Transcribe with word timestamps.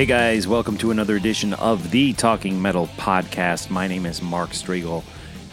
Hey 0.00 0.06
guys, 0.06 0.48
welcome 0.48 0.78
to 0.78 0.90
another 0.90 1.16
edition 1.16 1.52
of 1.52 1.90
the 1.90 2.14
Talking 2.14 2.62
Metal 2.62 2.86
podcast. 2.96 3.68
My 3.68 3.86
name 3.86 4.06
is 4.06 4.22
Mark 4.22 4.52
Strigl, 4.52 5.04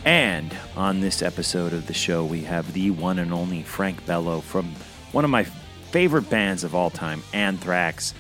and 0.06 0.56
on 0.78 1.02
this 1.02 1.22
episode 1.22 1.74
of 1.74 1.86
the 1.86 1.94
show, 1.94 2.24
we 2.24 2.44
have 2.44 2.72
the 2.72 2.92
one 2.92 3.20
and 3.20 3.34
only 3.34 3.62
Frank 3.62 4.06
Bello 4.06 4.40
from 4.40 4.74
one 5.12 5.26
of 5.26 5.30
my 5.30 5.44
favorite 5.44 6.30
bands 6.30 6.64
of 6.64 6.74
all 6.74 6.90
time, 6.90 7.24
Anthrax. 7.34 8.14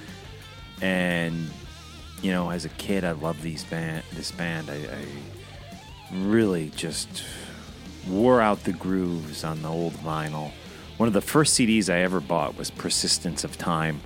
And 0.81 1.50
you 2.22 2.31
know, 2.31 2.50
as 2.50 2.66
a 2.66 2.70
kid, 2.72 3.05
I 3.05 3.11
loved 3.11 3.42
these 3.42 3.64
band. 3.64 4.03
This 4.11 4.31
band, 4.31 4.70
I, 4.70 4.80
I 4.80 5.05
really 6.11 6.71
just 6.76 7.23
wore 8.05 8.42
out 8.42 8.65
the 8.65 8.73
grooves 8.73 9.45
on 9.45 9.61
the 9.61 9.70
old 9.70 9.94
vinyl. 9.94 10.52
One 10.98 11.08
of 11.08 11.14
the 11.14 11.21
first 11.21 11.58
CDs 11.58 11.89
I 11.89 11.99
ever 11.99 12.20
bought 12.20 12.58
was 12.58 12.70
Persistence 12.70 13.45
of 13.45 13.58
Time. 13.58 14.02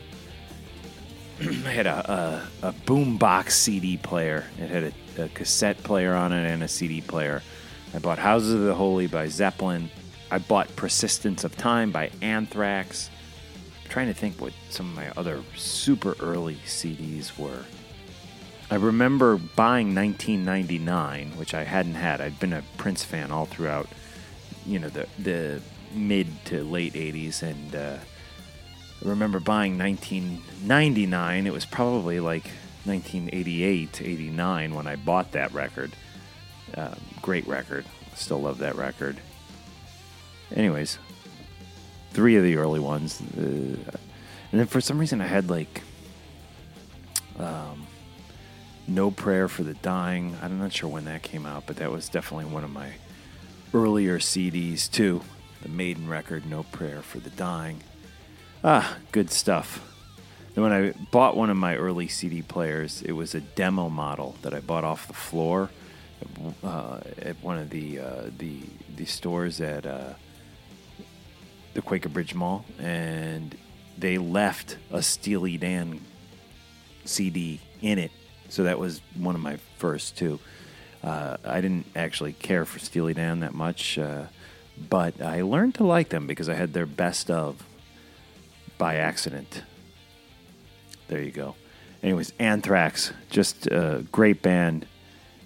I 1.41 1.44
had 1.74 1.88
a, 1.88 2.47
a, 2.62 2.68
a 2.68 2.74
boombox 2.85 3.52
CD 3.52 3.97
player. 3.97 4.46
It 4.59 4.69
had 4.69 4.94
a, 5.18 5.24
a, 5.24 5.29
cassette 5.29 5.81
player 5.84 6.13
on 6.13 6.31
it 6.31 6.50
and 6.50 6.63
a 6.63 6.68
CD 6.68 7.02
player. 7.02 7.41
I 7.94 8.00
bought 8.00 8.19
Houses 8.19 8.53
of 8.53 8.62
the 8.62 8.75
Holy 8.75 9.07
by 9.07 9.28
Zeppelin. 9.28 9.90
I 10.29 10.38
bought 10.38 10.74
Persistence 10.75 11.44
of 11.44 11.57
Time 11.57 11.91
by 11.91 12.12
Anthrax. 12.22 13.09
I'm 13.84 13.90
trying 13.90 14.07
to 14.07 14.13
think 14.13 14.40
what 14.40 14.53
some 14.69 14.90
of 14.90 14.96
my 14.96 15.09
other 15.18 15.44
super 15.57 16.16
early 16.19 16.56
CDs 16.66 17.38
were. 17.38 17.66
I 18.69 18.75
remember 18.75 19.38
buying 19.38 19.94
1999, 19.94 21.31
which 21.31 21.53
I 21.53 21.63
hadn't 21.63 21.96
had. 21.96 22.22
I'd 22.22 22.40
been 22.40 22.53
a 22.53 22.63
Prince 22.78 23.03
fan 23.03 23.31
all 23.31 23.46
throughout, 23.46 23.88
you 24.66 24.79
know, 24.79 24.88
the 24.88 25.08
the 25.19 25.62
mid 25.94 26.28
to 26.46 26.63
late 26.63 26.94
80s, 26.94 27.44
and 27.44 27.75
uh, 27.75 27.97
I 29.04 29.10
remember 29.10 29.40
buying 29.40 29.78
1999. 29.78 31.48
It 31.48 31.54
was 31.54 31.66
probably 31.66 32.20
like 32.20 32.46
1988, 32.86 34.02
89 34.02 34.76
when 34.76 34.88
I 34.88 34.96
bought 34.96 35.32
that 35.32 35.52
record. 35.54 35.92
Uh, 36.76 36.96
great 37.22 37.48
record. 37.48 37.86
Still 38.16 38.42
love 38.42 38.60
that 38.60 38.76
record. 38.76 39.18
Anyways, 40.54 41.00
three 42.12 42.36
of 42.36 42.44
the 42.44 42.58
early 42.58 42.80
ones. 42.80 43.22
Uh, 43.22 43.42
and 43.42 44.60
then 44.60 44.68
for 44.68 44.82
some 44.82 45.00
reason 45.00 45.22
I 45.22 45.28
had 45.28 45.50
like 45.50 45.82
um, 47.40 47.88
No 48.88 49.10
Prayer 49.10 49.48
for 49.48 49.64
the 49.64 49.74
Dying. 49.76 50.36
I'm 50.42 50.60
not 50.60 50.74
sure 50.74 50.90
when 50.90 51.06
that 51.06 51.24
came 51.24 51.46
out, 51.46 51.66
but 51.66 51.78
that 51.78 51.92
was 51.92 52.10
definitely 52.10 52.46
one 52.46 52.64
of 52.64 52.72
my 52.72 52.92
earlier 53.74 54.20
CDs 54.20 54.90
too. 54.92 55.22
The 55.64 55.70
Maiden 55.70 56.10
record, 56.10 56.46
No 56.46 56.64
Prayer 56.64 57.02
for 57.02 57.20
the 57.20 57.30
Dying. 57.32 57.82
Ah, 58.64 58.98
good 59.12 59.32
stuff. 59.32 59.88
Then 60.54 60.64
when 60.64 60.72
I 60.72 60.94
bought 61.12 61.36
one 61.36 61.50
of 61.50 61.58
my 61.58 61.76
early 61.76 62.08
CD 62.08 62.44
players, 62.44 63.02
it 63.02 63.14
was 63.14 63.34
a 63.34 63.42
demo 63.42 63.90
model 63.90 64.36
that 64.44 64.54
I 64.54 64.60
bought 64.60 64.84
off 64.84 65.08
the 65.08 65.14
floor 65.14 65.72
uh, 66.64 67.00
at 67.20 67.42
one 67.42 67.58
of 67.58 67.72
the 67.72 68.00
uh, 68.00 68.24
the 68.38 68.60
the 68.96 69.06
stores 69.06 69.62
at 69.62 69.88
uh, 69.88 70.14
the 71.74 71.82
Quaker 71.82 72.10
Bridge 72.10 72.36
Mall, 72.36 72.64
and 72.78 73.58
they 73.98 74.20
left 74.20 74.78
a 74.92 75.02
Steely 75.02 75.58
Dan 75.58 76.00
CD 77.04 77.62
in 77.82 77.98
it. 77.98 78.12
So 78.50 78.64
that 78.64 78.78
was 78.78 79.02
one 79.18 79.34
of 79.34 79.42
my 79.42 79.58
first 79.78 80.18
two. 80.18 80.40
Uh, 81.04 81.38
I 81.44 81.62
didn't 81.62 81.88
actually 81.96 82.34
care 82.34 82.66
for 82.66 82.78
Steely 82.78 83.16
Dan 83.16 83.40
that 83.40 83.56
much, 83.56 83.98
uh, 83.98 84.26
but 84.78 85.20
I 85.20 85.42
learned 85.42 85.74
to 85.76 85.84
like 85.84 86.10
them 86.10 86.28
because 86.28 86.48
I 86.48 86.54
had 86.54 86.74
their 86.74 86.86
best 86.86 87.32
of 87.32 87.66
by 88.81 88.96
accident. 88.96 89.62
There 91.08 91.22
you 91.22 91.30
go. 91.30 91.53
Anyways, 92.02 92.34
Anthrax, 92.40 93.14
just 93.30 93.68
a 93.68 94.03
great 94.12 94.42
band. 94.42 94.88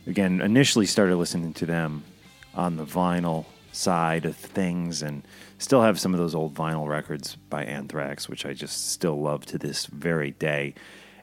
Again, 0.07 0.40
initially 0.40 0.85
started 0.85 1.18
listening 1.18 1.51
to 1.56 1.66
them 1.66 2.06
on 2.53 2.78
the 2.78 2.85
vinyl 2.85 3.44
side 3.74 4.24
of 4.24 4.38
things 4.38 5.01
and 5.01 5.22
still 5.57 5.81
have 5.81 6.00
some 6.00 6.13
of 6.13 6.19
those 6.22 6.34
old 6.34 6.53
vinyl 6.53 6.88
records 6.88 7.35
by 7.50 7.66
Anthrax, 7.66 8.29
which 8.29 8.45
I 8.45 8.53
just 8.53 8.91
still 8.91 9.19
love 9.19 9.45
to 9.47 9.57
this 9.57 9.85
very 9.88 10.31
day. 10.31 10.74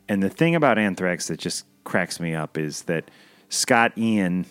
And 0.07 0.23
the 0.23 0.29
thing 0.29 0.55
about 0.55 0.77
Anthrax 0.79 1.29
that 1.29 1.41
just 1.41 1.65
cracks 1.85 2.21
me 2.21 2.35
up 2.35 2.59
is 2.59 2.83
that 2.83 3.11
Scott 3.49 3.97
Ian 3.97 4.45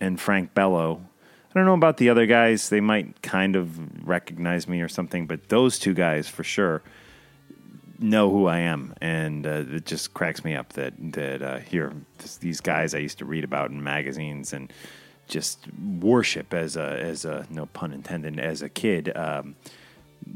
and 0.00 0.20
Frank 0.20 0.52
Bello 0.52 1.02
I 1.50 1.58
don't 1.58 1.64
know 1.64 1.74
about 1.74 1.96
the 1.96 2.10
other 2.10 2.26
guys. 2.26 2.68
They 2.68 2.80
might 2.80 3.22
kind 3.22 3.56
of 3.56 4.06
recognize 4.06 4.68
me 4.68 4.82
or 4.82 4.88
something, 4.88 5.26
but 5.26 5.48
those 5.48 5.78
two 5.78 5.94
guys 5.94 6.28
for 6.28 6.44
sure 6.44 6.82
know 7.98 8.30
who 8.30 8.46
I 8.46 8.58
am, 8.58 8.94
and 9.00 9.46
uh, 9.46 9.64
it 9.70 9.86
just 9.86 10.14
cracks 10.14 10.44
me 10.44 10.54
up 10.54 10.74
that 10.74 10.94
that 11.12 11.42
uh, 11.42 11.58
here 11.58 11.92
these 12.40 12.60
guys 12.60 12.94
I 12.94 12.98
used 12.98 13.18
to 13.18 13.24
read 13.24 13.44
about 13.44 13.70
in 13.70 13.82
magazines 13.82 14.52
and 14.52 14.72
just 15.26 15.66
worship 16.00 16.54
as 16.54 16.76
a 16.76 17.00
as 17.00 17.24
a 17.24 17.46
no 17.50 17.66
pun 17.66 17.92
intended 17.92 18.38
as 18.38 18.62
a 18.62 18.68
kid. 18.68 19.14
Um, 19.16 19.56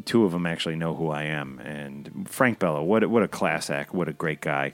two 0.04 0.24
of 0.24 0.32
them 0.32 0.46
actually 0.46 0.76
know 0.76 0.94
who 0.94 1.10
I 1.10 1.24
am, 1.24 1.58
and 1.60 2.26
Frank 2.28 2.58
Bello, 2.58 2.82
what 2.82 3.06
what 3.08 3.22
a 3.22 3.28
class 3.28 3.70
act, 3.70 3.94
what 3.94 4.08
a 4.08 4.12
great 4.12 4.40
guy. 4.40 4.72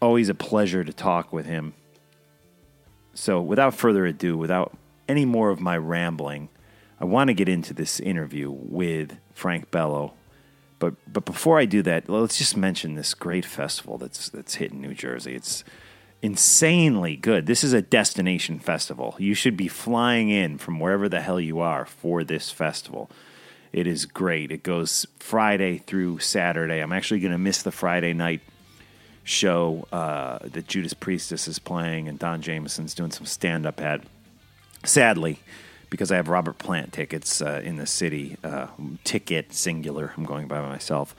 Always 0.00 0.28
a 0.28 0.34
pleasure 0.34 0.84
to 0.84 0.92
talk 0.92 1.32
with 1.32 1.46
him. 1.46 1.72
So, 3.14 3.40
without 3.40 3.74
further 3.74 4.04
ado, 4.04 4.36
without 4.36 4.76
any 5.08 5.24
more 5.24 5.50
of 5.50 5.60
my 5.60 5.76
rambling, 5.76 6.48
I 7.00 7.04
want 7.04 7.28
to 7.28 7.34
get 7.34 7.48
into 7.48 7.74
this 7.74 8.00
interview 8.00 8.50
with 8.50 9.18
Frank 9.32 9.70
Bello. 9.70 10.14
But 10.78 10.94
but 11.10 11.24
before 11.24 11.58
I 11.58 11.64
do 11.64 11.82
that, 11.82 12.08
let's 12.08 12.38
just 12.38 12.56
mention 12.56 12.94
this 12.94 13.14
great 13.14 13.44
festival 13.44 13.98
that's 13.98 14.28
that's 14.28 14.56
hit 14.56 14.72
in 14.72 14.80
New 14.80 14.94
Jersey. 14.94 15.34
It's 15.34 15.64
insanely 16.22 17.16
good. 17.16 17.46
This 17.46 17.62
is 17.62 17.72
a 17.72 17.82
destination 17.82 18.58
festival. 18.58 19.14
You 19.18 19.34
should 19.34 19.56
be 19.56 19.68
flying 19.68 20.28
in 20.28 20.58
from 20.58 20.80
wherever 20.80 21.08
the 21.08 21.20
hell 21.20 21.40
you 21.40 21.60
are 21.60 21.86
for 21.86 22.24
this 22.24 22.50
festival. 22.50 23.10
It 23.72 23.86
is 23.86 24.06
great. 24.06 24.50
It 24.50 24.62
goes 24.62 25.06
Friday 25.18 25.78
through 25.78 26.20
Saturday. 26.20 26.80
I'm 26.80 26.92
actually 26.92 27.20
going 27.20 27.32
to 27.32 27.38
miss 27.38 27.62
the 27.62 27.72
Friday 27.72 28.14
night 28.14 28.40
show 29.22 29.86
uh, 29.92 30.38
that 30.42 30.66
Judas 30.66 30.94
Priestess 30.94 31.48
is 31.48 31.58
playing 31.58 32.08
and 32.08 32.18
Don 32.18 32.40
Jamieson's 32.40 32.94
doing 32.94 33.10
some 33.10 33.26
stand 33.26 33.66
up 33.66 33.80
at. 33.80 34.02
Sadly, 34.86 35.40
because 35.90 36.12
I 36.12 36.16
have 36.16 36.28
Robert 36.28 36.58
Plant 36.58 36.92
tickets 36.92 37.42
uh, 37.42 37.60
in 37.64 37.76
the 37.76 37.86
city, 37.86 38.36
uh, 38.44 38.68
ticket 39.04 39.52
singular. 39.52 40.12
I'm 40.16 40.24
going 40.24 40.46
by 40.46 40.60
myself. 40.60 41.14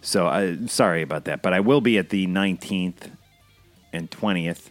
So 0.00 0.26
I 0.26 0.56
sorry 0.66 1.02
about 1.02 1.24
that, 1.24 1.42
but 1.42 1.52
I 1.52 1.60
will 1.60 1.80
be 1.80 1.98
at 1.98 2.10
the 2.10 2.26
19th 2.26 3.10
and 3.92 4.10
20th 4.10 4.70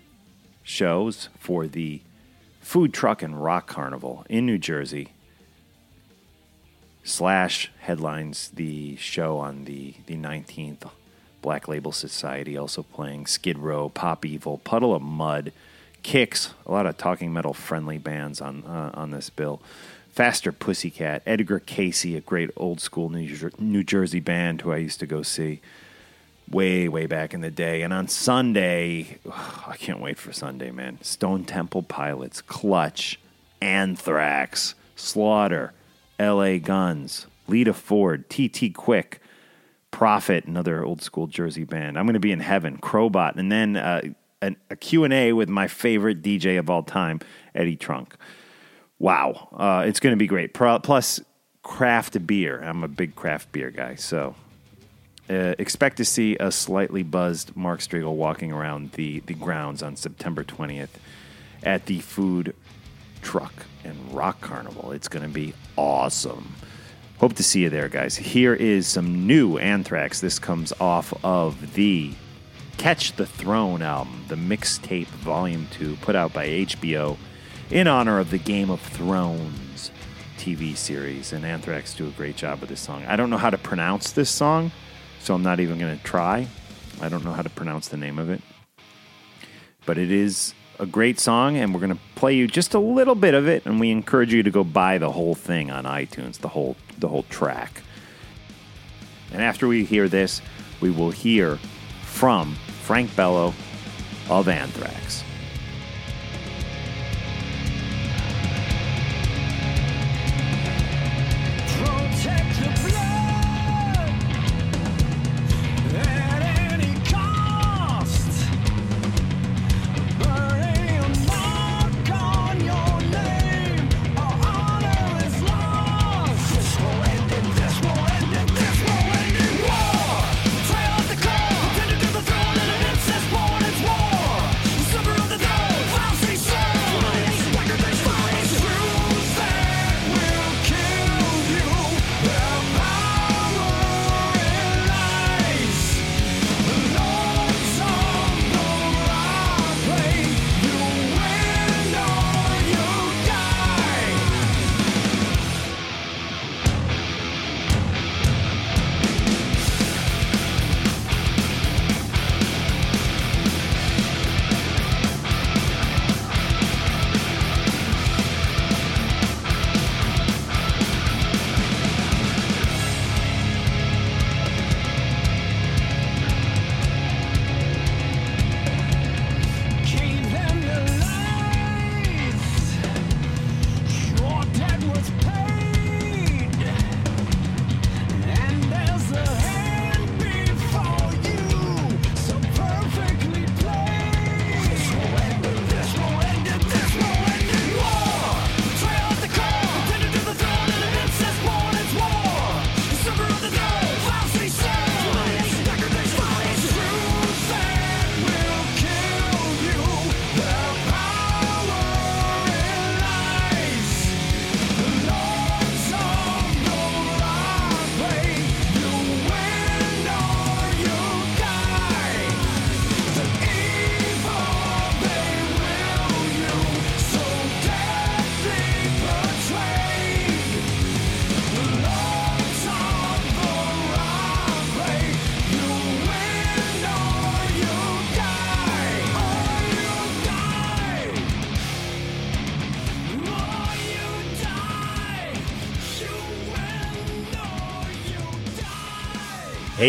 shows 0.64 1.30
for 1.38 1.68
the 1.68 2.02
food 2.62 2.94
truck 2.94 3.22
and 3.22 3.44
rock 3.44 3.68
carnival 3.68 4.26
in 4.30 4.46
New 4.46 4.58
Jersey. 4.58 5.10
Slash 7.04 7.72
headlines 7.80 8.50
the 8.50 8.96
show 8.98 9.38
on 9.38 9.66
the 9.66 9.96
the 10.06 10.16
19th. 10.16 10.90
Black 11.42 11.68
Label 11.68 11.92
Society 11.92 12.58
also 12.58 12.84
playing 12.84 13.26
Skid 13.26 13.58
Row, 13.58 13.90
Pop 13.90 14.26
Evil, 14.26 14.58
Puddle 14.58 14.94
of 14.94 15.02
Mudd, 15.02 15.54
Kix, 16.04 16.52
a 16.66 16.72
lot 16.72 16.86
of 16.86 16.98
talking 16.98 17.32
metal 17.34 17.54
friendly 17.54 17.98
bands 17.98 18.42
on 18.42 18.64
uh, 18.66 18.92
on 18.94 19.12
this 19.12 19.30
bill. 19.30 19.62
Faster 20.12 20.52
Pussycat, 20.52 21.22
Edgar 21.26 21.60
Casey, 21.60 22.18
a 22.18 22.22
great 22.22 22.50
old 22.58 22.82
school 22.82 23.10
New, 23.10 23.28
Jer- 23.28 23.54
New 23.58 23.84
Jersey 23.84 24.20
band 24.20 24.62
who 24.62 24.72
I 24.72 24.78
used 24.78 25.00
to 25.00 25.06
go 25.06 25.22
see 25.22 25.62
way, 26.50 26.88
way 26.88 27.06
back 27.06 27.34
in 27.34 27.42
the 27.42 27.52
day. 27.52 27.84
And 27.84 27.94
on 27.94 28.08
Sunday, 28.08 29.20
I 29.68 29.76
can't 29.78 30.02
wait 30.02 30.18
for 30.18 30.34
Sunday, 30.34 30.72
man. 30.72 31.00
Stone 31.02 31.46
Temple 31.46 31.84
Pilots, 31.84 32.42
Clutch, 32.42 33.20
Anthrax, 33.62 34.76
Slaughter, 34.96 35.74
LA 36.20 36.58
Guns, 36.58 37.28
Lita 37.48 37.74
Ford, 37.74 38.30
TT 38.30 38.74
Quick, 38.74 39.22
Prophet, 39.92 40.46
another 40.46 40.84
old 40.84 41.02
school 41.02 41.28
Jersey 41.28 41.64
band. 41.64 41.98
I'm 41.98 42.06
going 42.06 42.14
to 42.14 42.20
be 42.20 42.32
in 42.32 42.42
heaven, 42.42 42.78
Crobot, 42.78 43.38
and 43.38 43.52
then 43.52 43.76
uh, 43.76 44.02
an, 44.42 44.58
a 44.70 44.76
Q&A 44.76 45.34
with 45.34 45.50
my 45.50 45.68
favorite 45.68 46.22
DJ 46.22 46.58
of 46.60 46.70
all 46.70 46.84
time, 46.84 47.20
Eddie 47.54 47.76
Trunk 47.76 48.16
wow, 49.00 49.48
uh, 49.54 49.84
it's 49.88 50.00
going 50.00 50.14
to 50.14 50.18
be 50.18 50.28
great. 50.28 50.54
Plus, 50.54 51.22
craft 51.64 52.28
beer. 52.28 52.62
I'm 52.62 52.84
a 52.84 52.88
big 52.88 53.16
craft 53.16 53.52
beer 53.52 53.72
guy, 53.72 53.96
so 53.96 54.36
uh, 55.30 55.56
expect 55.58 55.98
to 55.98 56.06
see 56.06 56.36
a 56.40 56.52
slightly 56.52 57.04
buzzed 57.04 57.56
Mark 57.56 57.80
Strigl 57.80 58.14
walking 58.14 58.52
around 58.52 58.92
the, 58.94 59.22
the 59.22 59.34
grounds 59.34 59.82
on 59.82 59.96
September 59.96 60.44
20th 60.44 60.90
at 61.64 61.86
the 61.86 62.00
Food 62.00 62.56
Truck 63.22 63.54
and 63.84 64.14
Rock 64.14 64.42
Carnival. 64.42 64.92
It's 64.92 65.08
going 65.08 65.26
to 65.26 65.34
be 65.34 65.54
awesome. 65.76 66.56
Hope 67.20 67.34
to 67.34 67.44
see 67.44 67.64
you 67.64 67.70
there, 67.70 67.90
guys. 67.90 68.16
Here 68.16 68.54
is 68.54 68.88
some 68.88 69.28
new 69.28 69.58
Anthrax. 69.58 70.22
This 70.22 70.40
comes 70.40 70.72
off 70.80 71.14
of 71.24 71.74
the 71.74 72.14
Catch 72.80 73.18
the 73.18 73.26
Throne 73.26 73.82
album, 73.82 74.24
the 74.30 74.36
mixtape 74.36 75.08
volume 75.08 75.68
2, 75.72 75.98
put 75.98 76.16
out 76.16 76.32
by 76.32 76.48
HBO 76.48 77.18
in 77.70 77.88
honor 77.88 78.20
of 78.20 78.32
the 78.32 78.38
Game 78.38 78.70
of 78.70 78.80
Thrones 78.80 79.92
TV 80.38 80.78
series. 80.78 81.34
And 81.34 81.46
Anthrax 81.46 81.94
do 81.94 82.08
a 82.08 82.12
great 82.12 82.38
job 82.38 82.62
with 82.62 82.70
this 82.70 82.80
song. 82.80 83.04
I 83.06 83.18
don't 83.18 83.30
know 83.30 83.38
how 83.38 83.50
to 83.50 83.58
pronounce 83.58 84.14
this 84.14 84.30
song, 84.30 84.72
so 85.20 85.34
I'm 85.36 85.44
not 85.44 85.60
even 85.60 85.78
going 85.78 85.98
to 85.98 86.04
try. 86.06 86.48
I 87.02 87.10
don't 87.10 87.26
know 87.26 87.34
how 87.34 87.42
to 87.42 87.50
pronounce 87.50 87.90
the 87.90 87.98
name 87.98 88.18
of 88.18 88.30
it. 88.30 88.42
But 89.86 89.98
it 89.98 90.10
is 90.10 90.54
a 90.80 90.86
great 90.86 91.20
song, 91.20 91.58
and 91.58 91.74
we're 91.74 91.82
going 91.82 91.94
to 91.94 92.02
play 92.16 92.34
you 92.34 92.48
just 92.48 92.74
a 92.74 92.80
little 92.80 93.14
bit 93.14 93.34
of 93.34 93.46
it, 93.46 93.66
and 93.66 93.82
we 93.82 93.92
encourage 93.92 94.34
you 94.34 94.42
to 94.42 94.52
go 94.52 94.64
buy 94.64 94.98
the 94.98 95.12
whole 95.12 95.36
thing 95.36 95.70
on 95.70 95.84
iTunes, 95.84 96.38
the 96.38 96.48
whole 96.48 96.78
the 96.98 97.10
whole 97.10 97.24
track. 97.24 97.82
And 99.34 99.42
after 99.42 99.68
we 99.68 99.84
hear 99.84 100.08
this, 100.08 100.42
we 100.80 100.90
will 100.90 101.12
hear 101.12 101.60
from 102.04 102.56
Frank 102.90 103.16
Bello 103.16 103.54
of 104.32 104.48
Anthrax. 104.48 105.24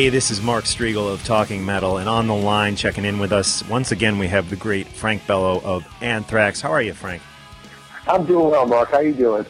Hey, 0.00 0.09
this 0.09 0.30
is 0.30 0.40
Mark 0.40 0.64
Strigl 0.64 1.12
of 1.12 1.23
Talking 1.25 1.62
Metal, 1.62 1.99
and 1.99 2.09
on 2.09 2.26
the 2.26 2.35
line, 2.35 2.75
checking 2.75 3.04
in 3.04 3.19
with 3.19 3.33
us 3.33 3.62
once 3.69 3.92
again, 3.92 4.19
we 4.19 4.28
have 4.28 4.49
the 4.49 4.57
great 4.57 4.88
Frank 4.88 5.26
Bello 5.26 5.61
of 5.61 5.87
Anthrax. 6.00 6.62
How 6.62 6.73
are 6.73 6.80
you, 6.80 6.95
Frank? 6.95 7.21
I'm 8.09 8.25
doing 8.25 8.49
well, 8.50 8.66
Mark. 8.66 8.92
How 8.92 9.00
you 9.00 9.12
doing? 9.12 9.45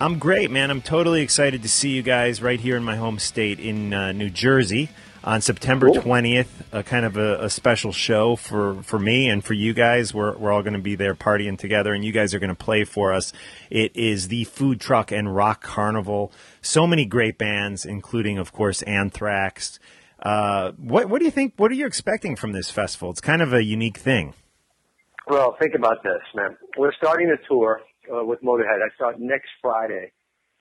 I'm 0.00 0.18
great, 0.18 0.50
man. 0.50 0.70
I'm 0.70 0.80
totally 0.80 1.20
excited 1.20 1.60
to 1.60 1.68
see 1.68 1.90
you 1.90 2.02
guys 2.02 2.40
right 2.40 2.58
here 2.58 2.78
in 2.78 2.82
my 2.82 2.96
home 2.96 3.18
state 3.18 3.60
in 3.60 3.92
uh, 3.92 4.12
New 4.12 4.30
Jersey. 4.30 4.88
On 5.24 5.40
September 5.40 5.86
Cool. 5.86 6.02
20th, 6.02 6.48
a 6.70 6.82
kind 6.82 7.06
of 7.06 7.16
a, 7.16 7.44
a 7.44 7.50
special 7.50 7.92
show 7.92 8.36
for, 8.36 8.82
for 8.82 8.98
me 8.98 9.28
and 9.28 9.42
for 9.42 9.54
you 9.54 9.72
guys. 9.72 10.12
We're, 10.12 10.36
we're 10.36 10.52
all 10.52 10.62
going 10.62 10.74
to 10.74 10.78
be 10.78 10.96
there 10.96 11.14
partying 11.14 11.58
together, 11.58 11.94
and 11.94 12.04
you 12.04 12.12
guys 12.12 12.34
are 12.34 12.38
going 12.38 12.54
to 12.54 12.54
play 12.54 12.84
for 12.84 13.12
us. 13.12 13.32
It 13.70 13.96
is 13.96 14.28
the 14.28 14.44
Food 14.44 14.80
Truck 14.80 15.10
and 15.10 15.34
Rock 15.34 15.62
Carnival. 15.62 16.30
So 16.60 16.86
many 16.86 17.06
great 17.06 17.38
bands, 17.38 17.86
including, 17.86 18.36
of 18.36 18.52
course, 18.52 18.82
Anthrax. 18.82 19.78
Uh, 20.22 20.72
what, 20.72 21.08
what 21.08 21.20
do 21.20 21.24
you 21.24 21.30
think? 21.30 21.54
What 21.56 21.70
are 21.70 21.74
you 21.74 21.86
expecting 21.86 22.36
from 22.36 22.52
this 22.52 22.70
festival? 22.70 23.10
It's 23.10 23.22
kind 23.22 23.40
of 23.40 23.54
a 23.54 23.64
unique 23.64 23.96
thing. 23.96 24.34
Well, 25.26 25.56
think 25.58 25.74
about 25.74 26.02
this, 26.02 26.20
man. 26.34 26.56
We're 26.76 26.92
starting 26.92 27.30
a 27.30 27.48
tour 27.48 27.80
uh, 28.14 28.24
with 28.24 28.42
Motorhead. 28.42 28.82
I 28.84 28.94
start 28.94 29.18
next 29.18 29.48
Friday, 29.62 30.12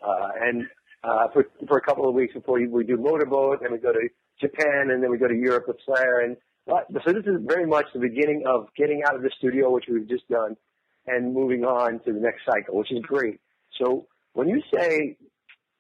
uh, 0.01 0.29
and 0.39 0.63
uh, 1.03 1.27
for 1.33 1.45
for 1.67 1.77
a 1.77 1.81
couple 1.81 2.07
of 2.07 2.15
weeks 2.15 2.33
before 2.33 2.59
we, 2.59 2.67
we 2.67 2.85
do 2.85 2.95
Motorboat, 2.95 3.59
then 3.61 3.73
we 3.73 3.77
go 3.77 3.91
to 3.91 3.99
Japan, 4.43 4.91
and 4.91 5.01
then 5.01 5.09
we 5.09 5.17
go 5.17 5.27
to 5.27 5.35
Europe 5.49 5.65
with 5.67 5.77
Slayer. 5.85 6.19
And 6.25 6.37
uh, 6.71 6.81
so 7.05 7.11
this 7.13 7.25
is 7.25 7.41
very 7.45 7.65
much 7.65 7.85
the 7.93 7.99
beginning 7.99 8.43
of 8.47 8.67
getting 8.77 9.01
out 9.07 9.15
of 9.15 9.21
the 9.23 9.31
studio, 9.37 9.71
which 9.71 9.85
we've 9.91 10.07
just 10.07 10.27
done, 10.29 10.55
and 11.07 11.33
moving 11.33 11.63
on 11.65 11.99
to 12.05 12.13
the 12.13 12.19
next 12.19 12.41
cycle, 12.45 12.77
which 12.77 12.91
is 12.91 12.99
great. 13.01 13.39
So 13.79 14.07
when 14.33 14.47
you 14.49 14.61
say 14.73 15.17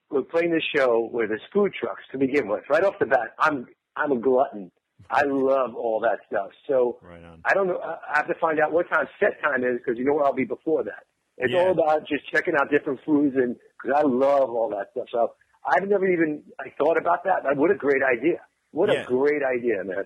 we're 0.09 0.23
playing 0.23 0.51
this 0.51 0.63
show 0.75 1.09
with 1.11 1.29
his 1.31 1.41
food 1.53 1.71
trucks 1.79 2.03
to 2.11 2.17
begin 2.17 2.47
with, 2.47 2.63
right 2.69 2.83
off 2.83 2.95
the 2.99 3.05
bat, 3.05 3.29
I'm 3.39 3.67
I'm 3.95 4.11
a 4.11 4.17
glutton. 4.17 4.71
I 5.09 5.23
love 5.25 5.75
all 5.75 5.99
that 6.01 6.19
stuff. 6.27 6.49
So 6.67 6.97
Right. 7.01 7.21
I 7.45 7.53
don't 7.53 7.67
know. 7.67 7.77
I 7.79 7.97
I 8.13 8.17
have 8.17 8.27
to 8.27 8.35
find 8.41 8.59
out 8.59 8.71
what 8.71 8.89
time 8.89 9.07
set 9.19 9.41
time 9.43 9.63
is 9.63 9.77
because 9.77 9.97
you 9.99 10.05
know 10.05 10.13
where 10.13 10.25
I'll 10.25 10.33
be 10.33 10.45
before 10.45 10.83
that. 10.83 11.03
It's 11.37 11.51
Yeah. 11.53 11.59
all 11.61 11.71
about 11.71 12.07
just 12.07 12.29
checking 12.31 12.55
out 12.59 12.69
different 12.71 12.99
foods 13.05 13.35
and 13.35 13.55
because 13.81 13.97
I 13.99 14.03
love 14.07 14.49
all 14.49 14.69
that 14.69 14.87
stuff. 14.91 15.07
So 15.11 15.33
I've 15.65 15.87
never 15.87 16.07
even 16.07 16.43
I 16.59 16.69
thought 16.77 16.97
about 16.97 17.23
that. 17.25 17.43
But 17.43 17.57
what 17.57 17.71
a 17.71 17.75
great 17.75 18.03
idea! 18.03 18.39
What 18.73 18.91
Yeah. 18.91 19.03
a 19.03 19.05
great 19.05 19.41
idea, 19.43 19.83
man. 19.85 20.05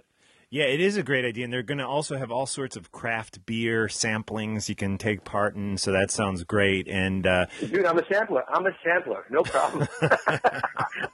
Yeah, 0.49 0.63
it 0.63 0.79
is 0.79 0.95
a 0.95 1.03
great 1.03 1.25
idea, 1.25 1.43
and 1.43 1.51
they're 1.51 1.61
going 1.63 1.79
to 1.79 1.85
also 1.87 2.15
have 2.15 2.31
all 2.31 2.45
sorts 2.45 2.77
of 2.77 2.89
craft 2.93 3.45
beer 3.45 3.87
samplings 3.87 4.69
you 4.69 4.75
can 4.75 4.97
take 4.97 5.25
part 5.25 5.55
in. 5.55 5.77
So 5.77 5.91
that 5.91 6.09
sounds 6.09 6.45
great. 6.45 6.87
And 6.87 7.27
uh, 7.27 7.47
Dude, 7.59 7.85
I'm 7.85 7.97
a 7.99 8.05
sampler. 8.09 8.43
I'm 8.47 8.65
a 8.65 8.71
sampler. 8.81 9.25
No 9.29 9.43
problem. 9.43 9.87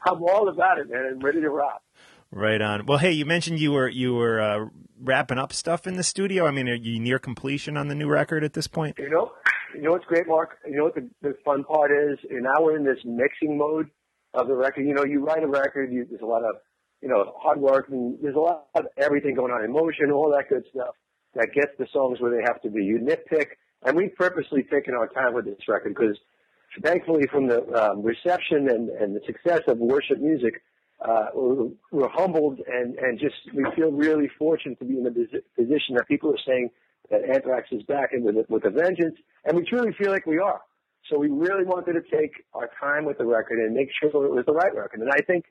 I'm 0.05 0.22
all 0.24 0.50
about 0.50 0.77
it, 0.79 0.89
man. 0.89 1.05
I'm 1.13 1.19
ready 1.19 1.41
to 1.41 1.50
rock. 1.50 1.81
right 2.31 2.62
on. 2.62 2.86
Well, 2.86 3.00
hey, 3.00 3.12
you 3.12 3.25
mentioned 3.25 3.60
you 3.60 3.72
were 3.72 3.88
you 3.88 4.13
were 4.13 4.39
uh, 4.39 4.65
wrapping 5.01 5.38
up 5.39 5.51
stuff 5.53 5.88
in 5.88 5.95
the 5.95 6.03
studio. 6.03 6.45
I 6.45 6.51
mean, 6.51 6.69
are 6.69 6.75
you 6.75 7.00
near 7.00 7.17
completion 7.19 7.75
on 7.77 7.88
the 7.88 7.95
new 7.95 8.07
record 8.10 8.43
at 8.43 8.53
this 8.53 8.67
point? 8.67 8.98
You 9.00 9.10
know, 9.10 9.31
you 9.75 9.81
know 9.81 9.91
what's 9.91 10.05
great, 10.05 10.27
Mark? 10.27 10.57
You 10.67 10.77
know 10.77 10.83
what 10.83 10.95
the, 10.95 11.10
the 11.22 11.36
fun 11.43 11.63
part 11.63 11.91
is? 11.91 12.19
And 12.29 12.43
now 12.43 12.62
we're 12.62 12.77
in 12.77 12.83
this 12.86 13.00
mixing 13.03 13.57
mode 13.57 13.89
of 14.36 14.48
the 14.48 14.55
record. 14.55 14.86
You 14.86 14.93
know, 14.93 15.05
you 15.05 15.24
write 15.25 15.43
a 15.43 15.48
record, 15.48 15.91
you, 15.91 16.05
there's 16.07 16.22
a 16.22 16.25
lot 16.25 16.43
of, 16.43 16.55
you 17.03 17.10
know, 17.10 17.33
hard 17.38 17.60
work, 17.60 17.89
and 17.89 18.17
there's 18.22 18.36
a 18.36 18.39
lot 18.39 18.67
of 18.75 18.86
everything 18.98 19.36
going 19.36 19.51
on, 19.51 19.65
emotion, 19.65 20.10
all 20.10 20.31
that 20.31 20.48
good 20.48 20.63
stuff 20.74 20.95
that 21.36 21.50
gets 21.53 21.72
the 21.77 21.86
songs 21.91 22.22
where 22.22 22.31
they 22.31 22.41
have 22.48 22.62
to 22.62 22.69
be. 22.69 22.81
You 22.81 22.98
nitpick, 22.98 23.48
and 23.83 23.98
we've 23.98 24.15
purposely 24.15 24.63
taken 24.63 24.93
our 24.95 25.10
time 25.10 25.33
with 25.33 25.43
this 25.43 25.57
record 25.67 25.95
because, 26.00 26.17
thankfully, 26.81 27.27
from 27.29 27.48
the 27.48 27.60
um, 27.74 28.03
reception 28.03 28.69
and, 28.69 28.88
and 28.89 29.13
the 29.13 29.19
success 29.25 29.60
of 29.67 29.79
worship 29.79 30.19
music, 30.19 30.63
uh, 31.03 31.25
we're, 31.91 32.07
humbled 32.07 32.60
and, 32.65 32.95
and 32.95 33.19
just 33.19 33.36
we 33.53 33.65
feel 33.75 33.91
really 33.91 34.29
fortunate 34.39 34.79
to 34.79 34.86
be 34.86 34.98
in 34.98 35.03
the 35.03 35.12
position 35.57 35.95
that 35.95 36.07
people 36.07 36.29
are 36.29 36.43
saying 36.48 36.69
that 37.12 37.19
Anthrax 37.29 37.67
is 37.74 37.83
back 37.83 38.13
and 38.13 38.24
with, 38.24 38.38
with 38.48 38.63
a 38.63 38.69
vengeance, 38.69 39.17
and 39.43 39.57
we 39.57 39.65
truly 39.65 39.91
feel 40.00 40.12
like 40.12 40.25
we 40.25 40.38
are. 40.38 40.62
So 41.10 41.19
we 41.19 41.27
really 41.27 41.65
wanted 41.65 41.93
to 41.93 42.01
take 42.01 42.31
our 42.53 42.69
time 42.79 43.03
with 43.03 43.17
the 43.17 43.25
record 43.25 43.60
and 43.60 43.74
make 43.75 43.89
sure 44.00 44.10
it 44.25 44.31
was 44.31 44.45
the 44.45 44.53
right 44.53 44.74
record. 44.74 45.01
And 45.01 45.10
I 45.12 45.19
think, 45.27 45.43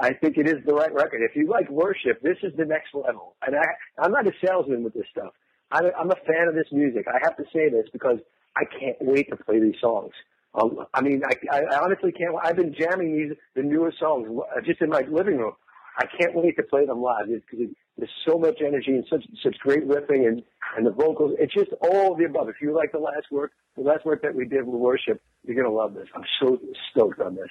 I 0.00 0.12
think 0.12 0.38
it 0.38 0.48
is 0.48 0.64
the 0.66 0.74
right 0.74 0.92
record. 0.92 1.22
If 1.22 1.36
you 1.36 1.48
like 1.48 1.70
worship, 1.70 2.20
this 2.22 2.36
is 2.42 2.52
the 2.56 2.64
next 2.64 2.94
level. 2.94 3.36
And 3.46 3.56
I, 3.56 3.64
I'm 3.98 4.12
not 4.12 4.26
a 4.26 4.32
salesman 4.44 4.82
with 4.82 4.94
this 4.94 5.06
stuff. 5.10 5.32
I'm 5.70 5.86
a, 5.86 5.90
I'm 5.98 6.10
a 6.10 6.16
fan 6.26 6.48
of 6.48 6.54
this 6.54 6.66
music. 6.72 7.06
I 7.08 7.18
have 7.22 7.36
to 7.36 7.44
say 7.52 7.68
this 7.68 7.86
because 7.92 8.18
I 8.56 8.64
can't 8.64 8.96
wait 9.00 9.30
to 9.30 9.36
play 9.36 9.60
these 9.60 9.76
songs. 9.80 10.12
Um, 10.54 10.86
I 10.94 11.00
mean, 11.00 11.22
I, 11.24 11.56
I 11.56 11.80
honestly 11.82 12.12
can't. 12.12 12.34
I've 12.42 12.56
been 12.56 12.74
jamming 12.78 13.16
these 13.16 13.36
the 13.56 13.62
newer 13.62 13.92
songs 13.98 14.28
uh, 14.28 14.60
just 14.64 14.80
in 14.82 14.88
my 14.88 15.02
living 15.10 15.38
room. 15.38 15.54
I 15.98 16.06
can't 16.06 16.34
wait 16.34 16.56
to 16.56 16.62
play 16.62 16.86
them 16.86 17.02
live 17.02 17.26
because 17.26 17.68
there's 17.96 18.10
so 18.26 18.38
much 18.38 18.60
energy 18.60 18.92
and 18.92 19.04
such 19.10 19.24
such 19.42 19.56
great 19.58 19.86
riffing 19.86 20.26
and 20.28 20.42
and 20.76 20.86
the 20.86 20.90
vocals. 20.90 21.34
It's 21.38 21.52
just 21.52 21.70
all 21.80 22.14
the 22.16 22.24
above. 22.24 22.48
If 22.48 22.56
you 22.60 22.74
like 22.74 22.92
the 22.92 22.98
last 22.98 23.30
work, 23.30 23.52
the 23.76 23.82
last 23.82 24.04
work 24.04 24.22
that 24.22 24.34
we 24.34 24.46
did 24.46 24.64
with 24.64 24.80
worship, 24.80 25.20
you're 25.44 25.56
gonna 25.56 25.74
love 25.74 25.94
this. 25.94 26.06
I'm 26.14 26.24
so 26.40 26.60
stoked 26.90 27.20
on 27.20 27.34
this. 27.34 27.50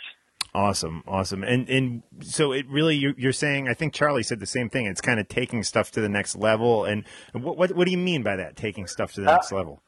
Awesome, 0.55 1.03
awesome. 1.07 1.43
And 1.43 1.67
and 1.67 2.03
so 2.21 2.51
it 2.51 2.67
really 2.69 2.95
you're, 2.95 3.15
you're 3.17 3.31
saying. 3.33 3.67
I 3.67 3.73
think 3.73 3.91
Charlie 3.93 4.21
said 4.21 4.39
the 4.39 4.45
same 4.45 4.69
thing. 4.69 4.85
It's 4.85 5.01
kind 5.01 5.19
of 5.19 5.27
taking 5.27 5.63
stuff 5.63 5.89
to 5.91 6.01
the 6.01 6.09
next 6.09 6.35
level. 6.35 6.85
And 6.85 7.05
what 7.31 7.57
what, 7.57 7.71
what 7.75 7.85
do 7.85 7.91
you 7.91 7.97
mean 7.97 8.21
by 8.21 8.35
that? 8.35 8.55
Taking 8.55 8.85
stuff 8.85 9.13
to 9.13 9.21
the 9.21 9.27
next 9.27 9.51
level? 9.51 9.81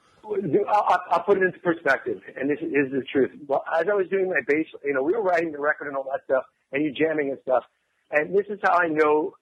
I'll, 0.68 0.84
I'll- 0.88 1.04
I'll 1.12 1.20
put 1.24 1.38
it 1.38 1.44
into 1.44 1.60
perspective, 1.60 2.20
and 2.36 2.50
this 2.50 2.58
is 2.60 2.92
the 2.92 3.04
truth. 3.12 3.30
Well, 3.48 3.64
as 3.80 3.86
I 3.88 3.94
was 3.94 4.08
doing 4.10 4.28
my 4.28 4.40
bass, 4.48 4.66
you 4.84 4.92
know, 4.92 5.04
we 5.04 5.14
were 5.14 5.22
writing 5.22 5.52
the 5.52 5.60
record 5.60 5.88
and 5.88 5.96
all 5.96 6.04
that 6.12 6.22
stuff, 6.26 6.46
and 6.72 6.84
you 6.84 6.92
jamming 6.92 7.30
and 7.30 7.38
stuff, 7.44 7.64
and 8.10 8.36
this 8.36 8.48
is 8.50 8.58
how 8.64 8.74
I 8.76 8.88
know 8.88 9.36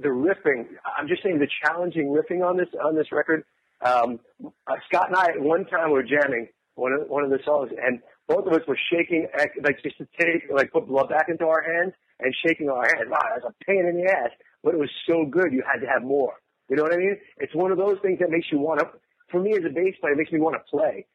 the 0.00 0.08
riffing. 0.10 0.66
I'm 0.96 1.08
just 1.08 1.24
saying 1.24 1.40
the 1.40 1.48
challenging 1.64 2.06
riffing 2.16 2.48
on 2.48 2.56
this 2.56 2.68
on 2.80 2.94
this 2.94 3.10
record. 3.10 3.42
Um, 3.84 4.20
uh, 4.44 4.74
Scott 4.88 5.08
and 5.08 5.16
I 5.16 5.24
at 5.30 5.40
one 5.40 5.64
time 5.66 5.90
were 5.90 6.04
jamming 6.04 6.46
one 6.76 6.92
of 6.92 7.08
one 7.08 7.24
of 7.24 7.30
the 7.30 7.40
songs, 7.44 7.72
and 7.82 7.98
both 8.28 8.46
of 8.46 8.52
us 8.52 8.60
were 8.68 8.78
shaking, 8.92 9.26
like 9.64 9.82
just 9.82 9.98
to 9.98 10.06
take 10.20 10.44
like 10.52 10.70
put 10.70 10.86
blood 10.86 11.08
back 11.08 11.28
into 11.28 11.46
our 11.46 11.62
hands 11.62 11.94
and 12.20 12.34
shaking 12.46 12.68
our 12.68 12.84
hands. 12.84 13.08
Wow, 13.10 13.18
that's 13.34 13.46
a 13.46 13.64
pain 13.64 13.86
in 13.86 13.96
the 13.96 14.10
ass, 14.10 14.30
but 14.62 14.74
it 14.74 14.78
was 14.78 14.90
so 15.08 15.24
good. 15.24 15.52
You 15.52 15.62
had 15.66 15.80
to 15.80 15.86
have 15.86 16.02
more. 16.02 16.34
You 16.68 16.76
know 16.76 16.82
what 16.82 16.92
I 16.92 16.98
mean? 16.98 17.16
It's 17.38 17.54
one 17.54 17.72
of 17.72 17.78
those 17.78 17.96
things 18.02 18.18
that 18.20 18.30
makes 18.30 18.46
you 18.52 18.58
want 18.58 18.80
to. 18.80 18.86
For 19.30 19.40
me 19.40 19.52
as 19.52 19.64
a 19.64 19.72
bass 19.72 19.94
player, 20.00 20.12
it 20.12 20.18
makes 20.18 20.32
me 20.32 20.40
want 20.40 20.56
to 20.56 20.62
play. 20.70 21.06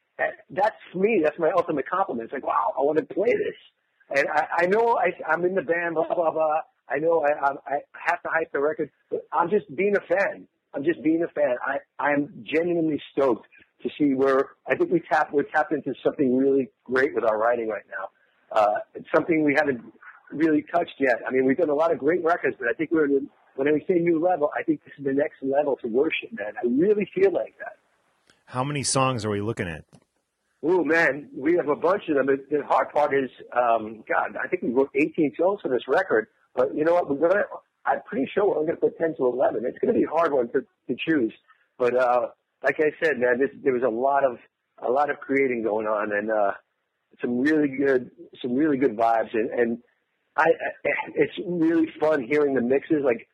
That's 0.49 0.75
for 0.91 0.99
me. 0.99 1.21
That's 1.23 1.37
my 1.37 1.51
ultimate 1.55 1.87
compliment. 1.89 2.25
It's 2.25 2.33
like, 2.33 2.45
wow, 2.45 2.73
I 2.77 2.81
want 2.81 2.97
to 2.97 3.05
play 3.05 3.29
this. 3.29 4.17
And 4.17 4.27
I, 4.29 4.63
I 4.63 4.65
know 4.65 4.97
I, 4.97 5.13
I'm 5.31 5.45
in 5.45 5.55
the 5.55 5.61
band, 5.61 5.95
blah 5.95 6.13
blah 6.13 6.31
blah. 6.31 6.61
I 6.89 6.97
know 6.97 7.23
I, 7.23 7.45
I, 7.45 7.51
I 7.67 7.79
have 8.05 8.21
to 8.23 8.29
hype 8.29 8.51
the 8.51 8.59
record. 8.59 8.89
But 9.09 9.21
I'm 9.31 9.49
just 9.49 9.73
being 9.75 9.95
a 9.95 10.01
fan. 10.01 10.47
I'm 10.73 10.83
just 10.83 11.01
being 11.03 11.23
a 11.23 11.27
fan. 11.27 11.55
I, 11.65 11.77
I'm 12.03 12.43
genuinely 12.43 13.01
stoked 13.11 13.47
to 13.83 13.89
see 13.97 14.13
where 14.13 14.49
I 14.67 14.75
think 14.75 14.91
we 14.91 14.99
tap 14.99 15.31
we're 15.31 15.43
tapped 15.43 15.71
into 15.71 15.93
something 16.03 16.37
really 16.37 16.69
great 16.83 17.13
with 17.13 17.23
our 17.23 17.37
writing 17.37 17.67
right 17.67 17.83
now. 17.89 18.09
Uh, 18.51 18.79
it's 18.95 19.07
something 19.13 19.43
we 19.43 19.55
haven't 19.55 19.81
really 20.31 20.63
touched 20.73 20.95
yet. 20.99 21.21
I 21.27 21.31
mean, 21.31 21.45
we've 21.45 21.57
done 21.57 21.69
a 21.69 21.75
lot 21.75 21.91
of 21.91 21.99
great 21.99 22.23
records, 22.23 22.55
but 22.59 22.67
I 22.67 22.73
think 22.73 22.91
we're 22.91 23.05
in, 23.05 23.29
when 23.55 23.71
we 23.71 23.83
say 23.87 23.95
new 23.95 24.19
level, 24.19 24.49
I 24.57 24.63
think 24.63 24.83
this 24.83 24.93
is 24.97 25.05
the 25.05 25.13
next 25.13 25.37
level 25.41 25.77
to 25.81 25.87
worship, 25.87 26.31
man. 26.31 26.53
I 26.57 26.67
really 26.67 27.09
feel 27.13 27.31
like 27.31 27.55
that. 27.59 27.77
How 28.45 28.63
many 28.63 28.83
songs 28.83 29.25
are 29.25 29.29
we 29.29 29.41
looking 29.41 29.67
at? 29.67 29.85
Oh 30.61 30.83
man, 30.83 31.29
we 31.35 31.55
have 31.55 31.67
a 31.67 31.75
bunch 31.75 32.03
of 32.07 32.15
them. 32.15 32.27
The, 32.49 32.63
hard 32.63 32.89
part 32.91 33.13
is, 33.13 33.29
um, 33.51 34.03
God, 34.07 34.37
I 34.41 34.47
think 34.47 34.63
we 34.63 34.69
wrote 34.69 34.91
18 34.95 35.33
songs 35.37 35.59
for 35.61 35.67
this 35.67 35.87
record. 35.87 36.27
But 36.55 36.75
you 36.75 36.85
know 36.85 36.93
what? 36.93 37.09
We're 37.09 37.27
gonna. 37.27 37.43
I'm 37.85 38.01
pretty 38.03 38.29
sure 38.33 38.47
we're 38.47 38.65
going 38.65 38.67
to 38.67 38.75
put 38.77 38.97
10 38.97 39.15
to 39.17 39.25
11. 39.25 39.65
It's 39.65 39.77
going 39.79 39.93
to 39.93 39.99
be 39.99 40.05
a 40.05 40.09
hard 40.09 40.31
one 40.31 40.47
to, 40.49 40.61
to 40.87 40.95
choose. 40.97 41.33
But 41.77 41.95
uh, 41.95 42.27
like 42.63 42.79
I 42.79 42.91
said, 43.03 43.19
man, 43.19 43.39
this, 43.39 43.49
there 43.63 43.73
was 43.73 43.83
a 43.83 43.89
lot 43.89 44.23
of 44.23 44.37
a 44.85 44.91
lot 44.91 45.09
of 45.09 45.19
creating 45.19 45.63
going 45.63 45.85
on, 45.85 46.11
and 46.11 46.31
uh, 46.31 46.51
some 47.21 47.39
really 47.39 47.67
good 47.67 48.09
some 48.41 48.55
really 48.55 48.77
good 48.77 48.97
vibes. 48.97 49.33
And, 49.33 49.49
and 49.51 49.77
I, 50.35 50.43
I, 50.43 50.89
it's 51.15 51.33
really 51.47 51.87
fun 51.99 52.23
hearing 52.23 52.55
the 52.55 52.61
mixes. 52.61 53.03
Like 53.03 53.27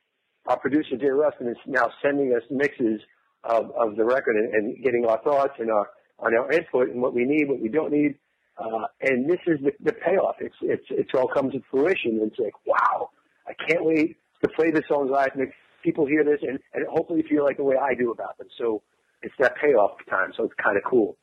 our 0.48 0.60
producer 0.60 0.98
Jay 0.98 1.10
Ruston 1.10 1.48
is 1.48 1.58
now 1.68 1.90
sending 2.02 2.34
us 2.34 2.44
mixes 2.50 3.02
of, 3.44 3.72
of 3.80 3.96
the 3.96 4.04
record 4.04 4.36
and, 4.36 4.54
and 4.54 4.84
getting 4.84 5.06
our 5.06 5.22
thoughts 5.22 5.54
and 5.60 5.72
our 5.72 5.90
on 6.20 6.36
our 6.36 6.52
input 6.52 6.90
and 6.90 7.02
what 7.02 7.14
we 7.14 7.24
need, 7.24 7.48
what 7.48 7.62
we 7.62 7.70
don't 7.70 7.92
need. 7.92 8.16
Uh, 8.58 8.88
and 9.02 9.30
this 9.30 9.40
is 9.48 9.58
the, 9.64 9.72
the 9.82 9.94
payoff. 9.94 10.36
It's 10.40 10.56
it's 10.62 10.86
it's 10.90 11.12
all 11.14 11.28
comes 11.28 11.54
to 11.54 11.62
fruition. 11.72 12.20
It's 12.24 12.40
like 12.40 12.54
wow, 12.66 13.12
I 13.48 13.54
can't 13.68 13.86
wait 13.86 14.18
to 14.44 14.50
play 14.50 14.72
the 14.72 14.84
songs 14.88 15.10
live, 15.12 15.30
make 15.36 15.50
people 15.84 16.06
hear 16.06 16.24
this, 16.24 16.40
and, 16.42 16.60
and 16.74 16.86
hopefully 16.90 17.24
feel 17.30 17.44
like 17.44 17.58
the 17.58 17.64
way 17.64 17.76
I 17.82 17.94
do 17.94 18.12
about 18.12 18.38
them. 18.38 18.48
So 18.58 18.82
it's 19.22 19.34
that 19.40 19.56
payoff 19.62 19.98
time. 20.10 20.32
So 20.36 20.44
it's 20.46 20.54
kind 20.64 20.78
of 20.78 20.84
cool. 20.84 21.18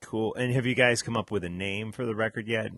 Cool. 0.00 0.34
And 0.34 0.52
have 0.54 0.66
you 0.66 0.74
guys 0.74 1.02
come 1.02 1.16
up 1.16 1.30
with 1.30 1.44
a 1.44 1.48
name 1.48 1.92
for 1.92 2.04
the 2.06 2.14
record 2.14 2.48
yet? 2.48 2.70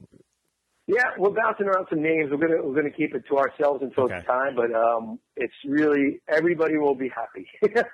Yeah, 0.86 1.04
we're 1.16 1.30
bouncing 1.30 1.66
around 1.66 1.86
some 1.88 2.02
names. 2.02 2.30
We're 2.30 2.36
gonna 2.46 2.62
we're 2.62 2.74
gonna 2.74 2.90
keep 2.90 3.14
it 3.14 3.24
to 3.30 3.38
ourselves 3.38 3.82
until 3.82 4.04
Okay. 4.04 4.18
it's 4.18 4.26
time, 4.26 4.54
but 4.54 4.70
um, 4.74 5.18
it's 5.34 5.54
really 5.66 6.20
everybody 6.28 6.76
will 6.76 6.94
be 6.94 7.08
happy. 7.08 7.46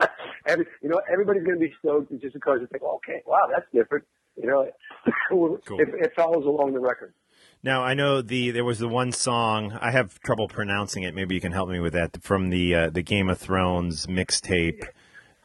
Every, 0.47 0.67
you 0.83 0.89
know, 0.89 1.01
everybody's 1.13 1.45
gonna 1.45 1.59
be 1.61 1.73
stoked 1.79 2.11
just 2.21 2.35
because 2.35 2.59
it's 2.63 2.73
like, 2.73 2.83
okay, 2.83 3.23
wow, 3.27 3.47
that's 3.49 3.67
different. 3.73 4.05
You 4.37 4.49
know, 4.49 4.67
Cool. 5.29 5.61
it, 5.79 5.89
it 6.01 6.13
follows 6.17 6.45
along 6.47 6.73
the 6.73 6.81
record. 6.81 7.15
Now 7.63 7.83
I 7.85 7.95
know 7.95 8.23
the 8.23 8.51
there 8.51 8.65
was 8.65 8.81
the 8.81 8.89
one 8.89 9.13
song 9.13 9.71
I 9.81 9.93
have 9.93 10.19
trouble 10.21 10.49
pronouncing 10.49 11.05
it. 11.05 11.15
Maybe 11.15 11.37
you 11.37 11.41
can 11.41 11.53
help 11.53 11.69
me 11.69 11.79
with 11.79 11.93
that 11.93 12.21
from 12.25 12.51
the 12.51 12.75
uh, 12.75 12.91
the 12.91 13.03
Game 13.03 13.29
of 13.29 13.39
Thrones 13.39 14.07
mixtape. 14.09 14.83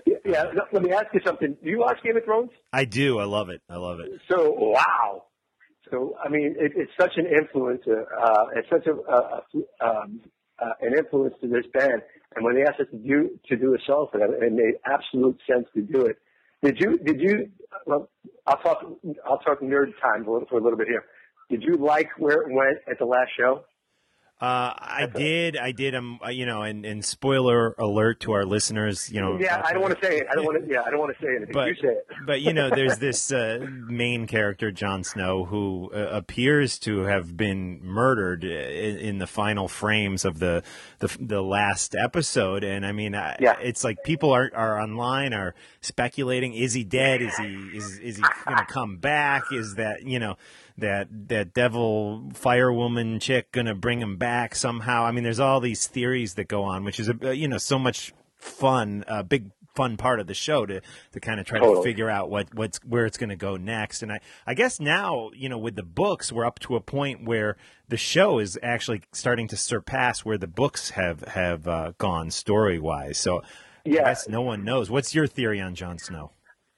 Yeah, 0.06 0.46
let 0.72 0.84
me 0.84 0.92
ask 0.92 1.08
you 1.14 1.22
something. 1.26 1.58
Do 1.64 1.70
you 1.70 1.80
watch 1.80 1.98
Game 2.04 2.18
of 2.18 2.24
Thrones? 2.24 2.52
I 2.72 2.86
do. 2.86 3.20
I 3.20 3.26
love 3.26 3.50
it. 3.50 3.62
I 3.70 3.78
love 3.78 4.00
it. 4.00 4.10
So 4.30 4.54
wow. 4.58 5.26
So 5.92 6.16
I 6.24 6.30
mean, 6.30 6.56
it, 6.60 6.74
it's 6.76 6.92
such 7.00 7.14
an 7.18 7.26
influence. 7.26 7.82
Uh, 7.88 8.46
it's 8.56 8.70
such 8.70 8.88
a, 8.88 8.94
a, 9.12 9.44
um, 9.82 10.22
uh, 10.60 10.72
an 10.82 10.98
influence 10.98 11.36
to 11.42 11.48
this 11.48 11.66
band. 11.74 12.02
And 12.36 12.44
when 12.44 12.56
they 12.56 12.64
asked 12.64 12.80
us 12.80 12.88
to 12.92 12.98
do 12.98 13.40
to 13.48 13.56
do 13.56 13.74
a 13.76 13.78
song 13.86 14.08
for 14.12 14.20
them, 14.20 14.32
it 14.34 14.52
made 14.52 14.76
absolute 14.86 15.40
sense 15.50 15.68
to 15.76 15.82
do 15.82 16.06
it. 16.06 16.18
Did 16.64 16.80
you? 16.80 16.98
Did 16.98 17.22
you? 17.22 17.52
Well, 17.86 18.10
I'll 18.46 18.58
talk. 18.58 18.86
I'll 19.26 19.40
talk 19.40 19.62
nerd 19.62 19.94
time 20.02 20.26
for 20.26 20.58
a 20.58 20.62
little 20.62 20.78
bit 20.78 20.88
here. 20.88 21.06
Did 21.50 21.64
you 21.64 21.76
like 21.76 22.10
where 22.18 22.42
it 22.42 22.52
went 22.52 22.80
at 22.90 22.98
the 23.00 23.06
last 23.06 23.30
show? 23.38 23.64
Uh, 24.42 24.74
I 24.78 25.08
did, 25.16 25.56
I 25.56 25.72
did. 25.72 25.96
Um, 25.96 26.20
uh, 26.24 26.28
you 26.28 26.46
know, 26.46 26.62
and, 26.62 26.86
and 26.86 27.06
spoiler 27.06 27.72
alert 27.78 28.20
to 28.22 28.34
our 28.34 28.44
listeners. 28.44 29.10
You 29.10 29.22
know, 29.22 29.40
yeah, 29.40 29.64
I 29.66 29.72
don't 29.72 29.82
want 29.82 29.98
to 29.98 30.06
say 30.06 30.18
it. 30.18 30.28
I 30.30 30.36
don't 30.36 30.44
want 30.44 30.62
to. 30.62 30.66
Yeah, 30.76 30.82
I 30.86 30.90
don't 30.90 31.00
want 31.00 31.16
to 31.16 31.24
say 31.24 31.36
anything. 31.36 31.54
But, 31.54 31.68
you 31.70 31.76
say 31.76 31.88
it. 31.90 32.08
but 32.26 32.42
you 32.42 32.52
know, 32.52 32.70
there's 32.70 32.98
this 32.98 33.32
uh, 33.32 33.66
main 33.88 34.28
character, 34.28 34.72
Jon 34.72 35.06
Snow, 35.06 35.46
who 35.46 35.90
uh, 35.94 36.10
appears 36.12 36.80
to 36.80 37.02
have 37.02 37.38
been 37.38 37.80
murdered 37.82 38.44
in, 38.44 38.98
in, 38.98 39.18
the 39.20 39.28
final 39.28 39.70
frames 39.70 40.26
of 40.26 40.40
the, 40.40 40.64
the 41.00 41.16
the 41.20 41.42
last 41.42 41.96
episode. 41.96 42.66
And 42.66 42.86
I 42.86 42.92
mean, 42.92 43.14
yeah. 43.14 43.56
it's 43.62 43.86
like 43.86 44.04
people 44.04 44.32
are 44.32 44.52
are 44.54 44.82
online 44.82 45.34
are 45.34 45.56
speculating: 45.80 46.54
is 46.54 46.74
he 46.74 46.84
dead? 46.84 47.22
Is 47.22 47.38
he 47.38 47.54
is 47.74 48.00
is 48.00 48.18
he 48.18 48.24
going 48.46 48.58
to 48.58 48.66
come 48.66 48.98
back? 48.98 49.44
Is 49.54 49.76
that 49.76 50.04
you 50.04 50.20
know? 50.20 50.36
That 50.78 51.08
that 51.30 51.54
devil 51.54 52.32
firewoman 52.34 53.22
chick 53.22 53.52
going 53.52 53.68
to 53.68 53.76
bring 53.76 54.02
him 54.02 54.18
back 54.18 54.56
somehow. 54.56 55.06
I 55.06 55.12
mean, 55.12 55.24
there's 55.24 55.40
all 55.40 55.60
these 55.60 55.88
theories 55.88 56.36
that 56.36 56.48
go 56.48 56.64
on, 56.64 56.84
which 56.84 57.00
is 57.00 57.10
a 57.10 57.36
you 57.36 57.48
know 57.48 57.58
so 57.58 57.80
much 57.80 58.14
fun, 58.38 59.04
a 59.08 59.16
uh, 59.16 59.24
big 59.24 59.52
fun 59.76 59.98
part 59.98 60.20
of 60.20 60.28
the 60.28 60.34
show 60.34 60.66
to 60.66 60.82
to 61.12 61.20
kind 61.20 61.40
of 61.40 61.46
try 61.46 61.60
totally. 61.60 61.78
to 61.78 61.84
figure 61.84 62.10
out 62.10 62.30
what 62.30 62.54
what's 62.54 62.80
where 62.84 63.06
it's 63.06 63.18
going 63.18 63.30
to 63.30 63.36
go 63.36 63.58
next. 63.58 64.04
And 64.04 64.12
I 64.12 64.20
I 64.48 64.54
guess 64.54 64.80
now 64.80 65.32
you 65.36 65.50
know 65.50 65.58
with 65.58 65.76
the 65.76 65.84
books 65.84 66.32
we're 66.32 66.46
up 66.46 66.60
to 66.60 66.76
a 66.76 66.82
point 66.82 67.26
where 67.26 67.58
the 67.88 67.98
show 67.98 68.40
is 68.40 68.58
actually 68.64 69.02
starting 69.12 69.48
to 69.50 69.58
surpass 69.58 70.26
where 70.26 70.38
the 70.38 70.48
books 70.48 70.92
have 70.92 71.22
have 71.22 71.68
uh, 71.68 71.92
gone 71.98 72.32
story 72.32 72.80
wise. 72.80 73.18
So 73.18 73.44
yeah. 73.84 74.02
I 74.02 74.06
guess 74.06 74.28
no 74.28 74.42
one 74.42 74.64
knows. 74.64 74.90
What's 74.90 75.14
your 75.14 75.28
theory 75.28 75.62
on 75.62 75.76
Jon 75.76 76.00
Snow? 76.00 76.32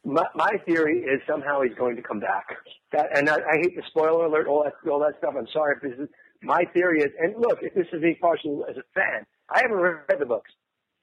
My, 0.08 0.24
my 0.36 0.54
theory 0.66 1.00
is 1.00 1.20
somehow 1.30 1.62
he's 1.62 1.78
going 1.78 1.98
to 1.98 2.02
come 2.02 2.22
back. 2.22 2.46
That, 2.94 3.08
and 3.14 3.30
I, 3.30 3.36
I 3.36 3.58
hate 3.62 3.76
the 3.76 3.84
spoiler 3.88 4.26
alert, 4.26 4.48
all 4.48 4.64
that, 4.64 4.90
all 4.90 5.00
that 5.00 5.18
stuff. 5.18 5.34
I'm 5.38 5.48
sorry 5.52 5.76
if 5.76 5.82
this 5.82 6.00
is 6.00 6.10
my 6.42 6.64
theory 6.74 7.02
is. 7.02 7.12
And 7.20 7.36
look, 7.38 7.60
if 7.62 7.74
this 7.74 7.88
is 7.92 8.02
me 8.02 8.18
partial 8.20 8.66
as 8.70 8.78
a 8.78 8.84
fan, 8.96 9.26
I 9.50 9.62
haven't 9.62 9.78
read 9.78 10.20
the 10.20 10.26
books, 10.26 10.50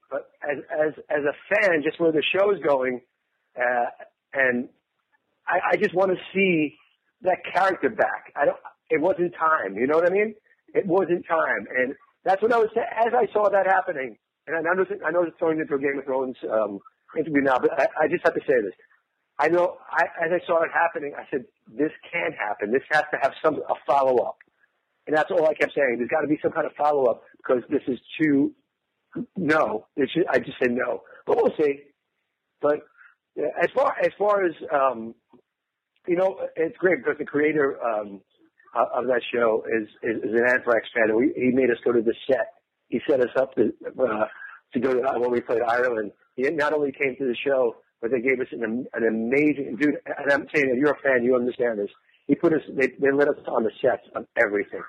but 0.09 0.31
as 0.41 0.57
as 0.71 0.93
as 1.09 1.23
a 1.23 1.35
fan, 1.53 1.83
just 1.83 1.99
where 1.99 2.11
the 2.11 2.23
show's 2.35 2.59
going, 2.61 3.01
uh, 3.55 3.85
and 4.33 4.69
I, 5.47 5.73
I 5.73 5.75
just 5.77 5.93
want 5.93 6.11
to 6.11 6.17
see 6.33 6.75
that 7.21 7.37
character 7.53 7.89
back. 7.89 8.33
I 8.35 8.45
don't. 8.45 8.57
It 8.89 9.01
wasn't 9.01 9.33
time. 9.37 9.75
You 9.75 9.85
know 9.85 9.97
what 9.97 10.09
I 10.09 10.13
mean? 10.13 10.33
It 10.73 10.87
wasn't 10.87 11.27
time, 11.27 11.67
and 11.77 11.93
that's 12.23 12.41
what 12.41 12.53
I 12.53 12.57
was 12.57 12.69
saying. 12.73 12.87
As 13.05 13.13
I 13.13 13.31
saw 13.31 13.49
that 13.49 13.67
happening, 13.67 14.17
and 14.47 14.55
I 14.57 14.61
know 14.61 14.85
I 15.05 15.11
know 15.11 15.23
it's 15.23 15.37
throwing 15.37 15.59
into 15.59 15.75
a 15.75 15.79
Game 15.79 15.99
of 15.99 16.05
Thrones 16.05 16.37
um, 16.51 16.79
interview 17.15 17.41
now, 17.41 17.59
but 17.59 17.79
I, 17.79 18.05
I 18.05 18.07
just 18.07 18.23
have 18.25 18.33
to 18.33 18.41
say 18.41 18.61
this. 18.63 18.73
I 19.37 19.49
know, 19.49 19.77
I, 19.91 20.03
as 20.25 20.31
I 20.31 20.45
saw 20.47 20.63
it 20.63 20.71
happening, 20.73 21.13
I 21.17 21.23
said, 21.29 21.45
this 21.67 21.91
can't 22.11 22.33
happen. 22.35 22.71
This 22.71 22.83
has 22.91 23.03
to 23.11 23.19
have 23.21 23.33
some, 23.43 23.55
a 23.55 23.73
follow 23.85 24.17
up. 24.23 24.37
And 25.07 25.15
that's 25.15 25.29
all 25.29 25.45
I 25.45 25.53
kept 25.53 25.73
saying. 25.75 25.95
There's 25.97 26.09
got 26.09 26.21
to 26.21 26.27
be 26.27 26.39
some 26.41 26.51
kind 26.51 26.65
of 26.65 26.73
follow 26.73 27.05
up 27.05 27.21
because 27.37 27.63
this 27.69 27.81
is 27.87 27.99
too, 28.19 28.53
no. 29.35 29.87
Should, 29.97 30.25
I 30.29 30.39
just 30.39 30.57
said 30.59 30.71
no. 30.71 31.03
But 31.25 31.37
we'll 31.37 31.53
see. 31.59 31.81
But 32.61 32.79
as 33.37 33.69
far, 33.75 33.95
as 34.01 34.11
far 34.17 34.45
as, 34.45 34.53
um, 34.73 35.13
you 36.07 36.15
know, 36.15 36.39
it's 36.55 36.77
great 36.77 37.03
because 37.03 37.17
the 37.19 37.25
creator, 37.25 37.77
um, 37.83 38.21
of 38.75 39.05
that 39.07 39.21
show 39.33 39.63
is, 39.67 39.87
is, 40.03 40.23
is 40.23 40.33
an 40.33 40.45
Anthrax 40.49 40.87
fan. 40.93 41.09
And 41.09 41.17
we, 41.17 41.33
he 41.35 41.51
made 41.53 41.69
us 41.69 41.77
go 41.85 41.91
to 41.91 42.01
the 42.01 42.15
set. 42.27 42.47
He 42.89 42.99
set 43.09 43.19
us 43.21 43.29
up 43.37 43.55
to, 43.55 43.73
uh, 43.99 44.25
to 44.73 44.79
go 44.79 44.93
to, 44.93 45.19
when 45.19 45.31
we 45.31 45.41
played 45.41 45.61
Ireland. 45.61 46.11
He 46.35 46.43
not 46.49 46.73
only 46.73 46.91
came 46.91 47.15
to 47.17 47.25
the 47.25 47.35
show, 47.45 47.75
but 48.05 48.11
they 48.11 48.21
gave 48.21 48.39
us 48.39 48.45
an, 48.51 48.85
an 48.93 49.07
amazing 49.07 49.77
dude. 49.81 49.95
And 50.05 50.31
I'm 50.31 50.45
saying, 50.53 50.69
if 50.69 50.77
you're 50.77 50.91
a 50.91 50.99
fan, 51.01 51.23
you 51.23 51.35
understand 51.35 51.79
this. 51.79 51.89
He 52.27 52.35
put 52.35 52.53
us, 52.53 52.61
they, 52.69 52.89
they 53.01 53.11
let 53.11 53.27
us 53.27 53.35
on 53.47 53.63
the 53.63 53.71
sets 53.81 54.03
of 54.15 54.27
everything, 54.37 54.83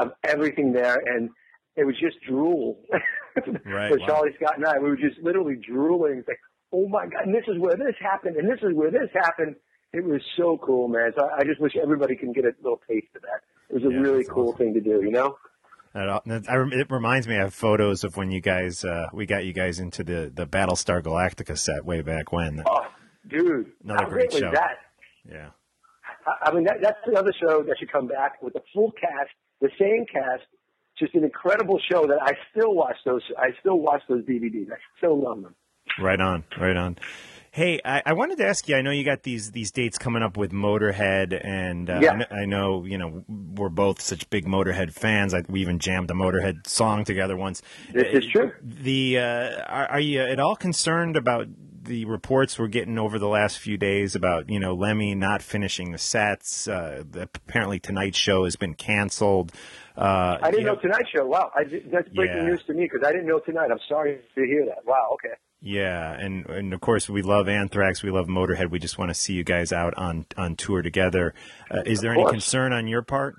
of 0.00 0.12
everything 0.22 0.72
there, 0.72 0.94
and 0.94 1.30
it 1.74 1.84
was 1.84 1.96
just 1.98 2.18
drool. 2.28 2.78
right. 3.66 3.90
For 3.90 3.98
wow. 3.98 4.06
Charlie 4.06 4.30
Scott 4.36 4.58
and 4.58 4.64
I, 4.64 4.78
we 4.78 4.90
were 4.90 4.96
just 4.96 5.18
literally 5.20 5.56
drooling. 5.56 6.18
It's 6.18 6.28
like, 6.28 6.38
oh 6.72 6.86
my 6.86 7.06
god, 7.06 7.26
and 7.26 7.34
this 7.34 7.48
is 7.48 7.58
where 7.58 7.74
this 7.74 7.96
happened, 8.00 8.36
and 8.36 8.48
this 8.48 8.60
is 8.62 8.76
where 8.76 8.92
this 8.92 9.10
happened. 9.12 9.56
It 9.92 10.04
was 10.04 10.20
so 10.36 10.56
cool, 10.64 10.86
man. 10.86 11.10
So 11.18 11.28
I 11.36 11.42
just 11.42 11.60
wish 11.60 11.72
everybody 11.82 12.14
can 12.14 12.32
get 12.32 12.44
a 12.44 12.52
little 12.62 12.80
taste 12.88 13.08
of 13.16 13.22
that. 13.22 13.42
It 13.70 13.82
was 13.82 13.92
a 13.92 13.92
yeah, 13.92 14.02
really 14.02 14.22
cool 14.22 14.50
awesome. 14.50 14.58
thing 14.58 14.74
to 14.74 14.80
do, 14.80 15.02
you 15.02 15.10
know. 15.10 15.34
It 15.94 16.90
reminds 16.90 17.26
me 17.26 17.36
of 17.36 17.52
photos 17.52 18.04
of 18.04 18.16
when 18.16 18.30
you 18.30 18.40
guys 18.40 18.84
uh, 18.84 19.08
we 19.12 19.26
got 19.26 19.44
you 19.44 19.52
guys 19.52 19.80
into 19.80 20.04
the 20.04 20.30
the 20.32 20.46
Battlestar 20.46 21.02
Galactica 21.02 21.58
set 21.58 21.84
way 21.84 22.02
back 22.02 22.32
when. 22.32 22.62
Oh, 22.64 22.86
dude, 23.28 23.72
another 23.82 24.06
great 24.06 24.32
show. 24.32 24.50
That? 24.52 24.78
Yeah. 25.28 25.50
I 26.42 26.52
mean, 26.52 26.64
that, 26.64 26.76
that's 26.82 26.98
another 27.06 27.32
show 27.40 27.62
that 27.62 27.76
should 27.78 27.90
come 27.90 28.06
back 28.06 28.42
with 28.42 28.52
the 28.52 28.62
full 28.74 28.92
cast, 28.92 29.30
the 29.60 29.70
same 29.78 30.04
cast, 30.06 30.42
just 30.98 31.14
an 31.14 31.24
incredible 31.24 31.80
show 31.90 32.06
that 32.06 32.18
I 32.22 32.32
still 32.50 32.74
watch 32.74 32.96
those. 33.04 33.22
I 33.38 33.48
still 33.60 33.78
watch 33.78 34.02
those 34.08 34.24
DVDs. 34.24 34.70
I 34.70 34.76
still 34.98 35.20
love 35.20 35.42
them. 35.42 35.54
Right 35.98 36.20
on, 36.20 36.44
right 36.58 36.76
on. 36.76 36.98
Hey, 37.52 37.80
I, 37.84 38.02
I, 38.06 38.12
wanted 38.12 38.38
to 38.38 38.46
ask 38.46 38.68
you. 38.68 38.76
I 38.76 38.82
know 38.82 38.92
you 38.92 39.02
got 39.02 39.24
these 39.24 39.50
these 39.50 39.72
dates 39.72 39.98
coming 39.98 40.22
up 40.22 40.36
with 40.36 40.52
Motorhead, 40.52 41.44
and 41.44 41.90
uh, 41.90 41.98
yeah. 42.00 42.24
I, 42.30 42.44
know 42.44 42.84
you 42.84 42.96
know 42.96 43.24
we're 43.28 43.68
both 43.68 44.00
such 44.00 44.30
big 44.30 44.46
Motorhead 44.46 44.92
fans. 44.92 45.34
I, 45.34 45.42
we 45.48 45.60
even 45.60 45.80
jammed 45.80 46.12
a 46.12 46.14
Motorhead 46.14 46.68
song 46.68 47.04
together 47.04 47.36
once. 47.36 47.60
This 47.92 48.06
is 48.12 48.30
true. 48.30 48.52
The 48.62 49.18
uh, 49.18 49.62
are, 49.66 49.86
are, 49.88 50.00
you 50.00 50.20
at 50.20 50.38
all 50.38 50.54
concerned 50.54 51.16
about 51.16 51.48
the 51.82 52.04
reports 52.04 52.56
we're 52.56 52.68
getting 52.68 52.98
over 52.98 53.18
the 53.18 53.26
last 53.26 53.58
few 53.58 53.76
days 53.76 54.14
about 54.14 54.48
you 54.48 54.60
know 54.60 54.72
Lemmy 54.72 55.16
not 55.16 55.42
finishing 55.42 55.90
the 55.90 55.98
sets? 55.98 56.68
Uh, 56.68 57.02
apparently, 57.14 57.80
tonight's 57.80 58.18
show 58.18 58.44
has 58.44 58.54
been 58.54 58.74
canceled. 58.74 59.50
Uh, 59.96 60.38
I 60.40 60.52
didn't 60.52 60.66
know, 60.66 60.74
know 60.74 60.80
Tonight 60.80 61.06
Show. 61.12 61.26
Wow, 61.26 61.50
that's 61.56 62.08
breaking 62.10 62.36
yeah. 62.36 62.44
news 62.44 62.62
to 62.68 62.74
me 62.74 62.84
because 62.84 63.04
I 63.04 63.10
didn't 63.10 63.26
know 63.26 63.40
tonight. 63.40 63.72
I'm 63.72 63.80
sorry 63.88 64.20
to 64.36 64.46
hear 64.46 64.66
that. 64.66 64.86
Wow. 64.86 65.10
Okay. 65.14 65.34
Yeah, 65.62 66.12
and 66.12 66.46
and 66.46 66.72
of 66.72 66.80
course 66.80 67.08
we 67.08 67.20
love 67.22 67.48
Anthrax, 67.48 68.02
we 68.02 68.10
love 68.10 68.26
Motorhead. 68.26 68.70
We 68.70 68.78
just 68.78 68.96
want 68.96 69.10
to 69.10 69.14
see 69.14 69.34
you 69.34 69.44
guys 69.44 69.72
out 69.72 69.92
on 69.98 70.26
on 70.36 70.56
tour 70.56 70.80
together. 70.80 71.34
Uh, 71.70 71.82
is 71.84 72.00
there 72.00 72.12
any 72.12 72.24
concern 72.24 72.72
on 72.72 72.86
your 72.86 73.02
part? 73.02 73.34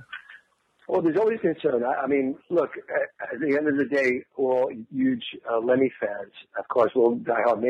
Well, 0.91 1.01
there's 1.01 1.15
always 1.15 1.39
concern. 1.39 1.85
I, 1.85 2.03
I 2.03 2.07
mean, 2.07 2.35
look, 2.49 2.71
at, 2.75 3.33
at, 3.33 3.39
the 3.39 3.55
end 3.55 3.69
of 3.69 3.77
the 3.77 3.85
day, 3.85 4.25
we're 4.35 4.51
all 4.51 4.71
huge 4.91 5.23
uh, 5.49 5.57
Lemmy 5.59 5.89
fans. 6.01 6.33
Of 6.59 6.67
course, 6.67 6.91
we're 6.93 7.15
diehard 7.15 7.63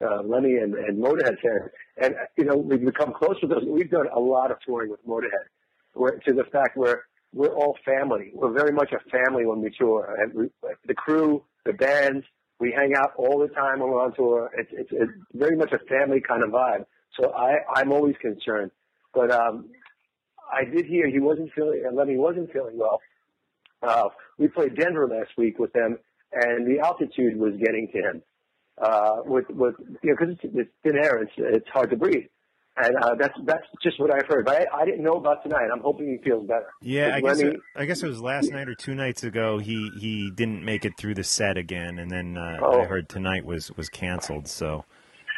uh, 0.00 0.22
Lemmy 0.22 0.56
and, 0.56 0.74
and 0.74 0.96
Motorhead 0.96 1.36
fans. 1.42 1.70
And, 2.00 2.14
you 2.38 2.44
know, 2.44 2.56
we've 2.56 2.82
become 2.82 3.12
close 3.12 3.36
with 3.42 3.50
those. 3.50 3.64
We've 3.66 3.90
done 3.90 4.06
a 4.14 4.18
lot 4.18 4.50
of 4.50 4.56
touring 4.64 4.90
with 4.90 5.06
Motorhead 5.06 5.44
where, 5.92 6.12
to 6.12 6.32
the 6.32 6.44
fact 6.44 6.78
where 6.78 7.04
we're 7.34 7.54
all 7.54 7.76
family. 7.84 8.30
We're 8.32 8.52
very 8.52 8.72
much 8.72 8.92
a 8.92 9.10
family 9.10 9.44
when 9.44 9.60
we 9.60 9.70
tour. 9.78 10.16
And 10.18 10.32
we, 10.32 10.48
the 10.86 10.94
crew, 10.94 11.44
the 11.66 11.74
bands, 11.74 12.24
we 12.60 12.72
hang 12.72 12.94
out 12.96 13.12
all 13.16 13.38
the 13.38 13.48
time 13.48 13.80
when 13.80 13.90
we're 13.90 14.02
on 14.02 14.14
tour. 14.14 14.50
It's, 14.56 14.70
it's, 14.72 14.90
it's 14.92 15.12
very 15.32 15.56
much 15.56 15.72
a 15.72 15.78
family 15.86 16.20
kind 16.20 16.42
of 16.42 16.50
vibe. 16.50 16.86
So 17.18 17.32
I, 17.32 17.58
I'm 17.74 17.92
always 17.92 18.16
concerned. 18.20 18.70
But 19.14 19.30
um, 19.30 19.66
I 20.52 20.64
did 20.64 20.86
hear 20.86 21.08
he 21.08 21.20
wasn't 21.20 21.52
feeling, 21.54 21.84
and 21.86 21.96
Lemmy 21.96 22.16
wasn't 22.16 22.52
feeling 22.52 22.78
well. 22.78 23.00
Uh, 23.82 24.08
we 24.38 24.48
played 24.48 24.76
Denver 24.76 25.08
last 25.08 25.30
week 25.36 25.58
with 25.58 25.72
them, 25.72 25.98
and 26.32 26.66
the 26.66 26.80
altitude 26.84 27.36
was 27.36 27.54
getting 27.54 27.88
to 27.92 27.98
him. 27.98 28.22
Uh, 28.76 29.22
with, 29.24 29.48
with, 29.50 29.74
you 30.02 30.10
know, 30.10 30.16
because 30.18 30.34
it's, 30.34 30.54
it's 30.54 30.70
thin 30.84 30.96
air, 30.96 31.18
it's, 31.18 31.32
it's 31.36 31.68
hard 31.68 31.90
to 31.90 31.96
breathe 31.96 32.26
and 32.80 32.96
uh, 32.96 33.14
that's 33.14 33.34
that's 33.44 33.66
just 33.82 33.98
what 34.00 34.12
I've 34.12 34.26
heard. 34.26 34.44
But 34.44 34.62
I, 34.62 34.82
I, 34.82 34.84
didn't 34.84 35.02
know 35.02 35.14
about 35.14 35.42
tonight. 35.42 35.68
I'm 35.72 35.80
hoping 35.80 36.08
he 36.08 36.18
feels 36.18 36.46
better. 36.46 36.68
Yeah, 36.80 37.14
I 37.14 37.20
guess, 37.20 37.40
it, 37.40 37.56
I 37.76 37.84
guess 37.84 38.02
it 38.02 38.06
was 38.06 38.20
last 38.20 38.50
night 38.50 38.68
or 38.68 38.74
two 38.74 38.94
nights 38.94 39.24
ago. 39.24 39.58
He 39.58 39.90
he 39.98 40.30
didn't 40.30 40.64
make 40.64 40.84
it 40.84 40.96
through 40.96 41.14
the 41.14 41.24
set 41.24 41.56
again, 41.56 41.98
and 41.98 42.10
then 42.10 42.36
uh, 42.36 42.58
oh. 42.62 42.80
I 42.80 42.84
heard 42.84 43.08
tonight 43.08 43.44
was 43.44 43.72
was 43.76 43.88
canceled. 43.88 44.48
So. 44.48 44.84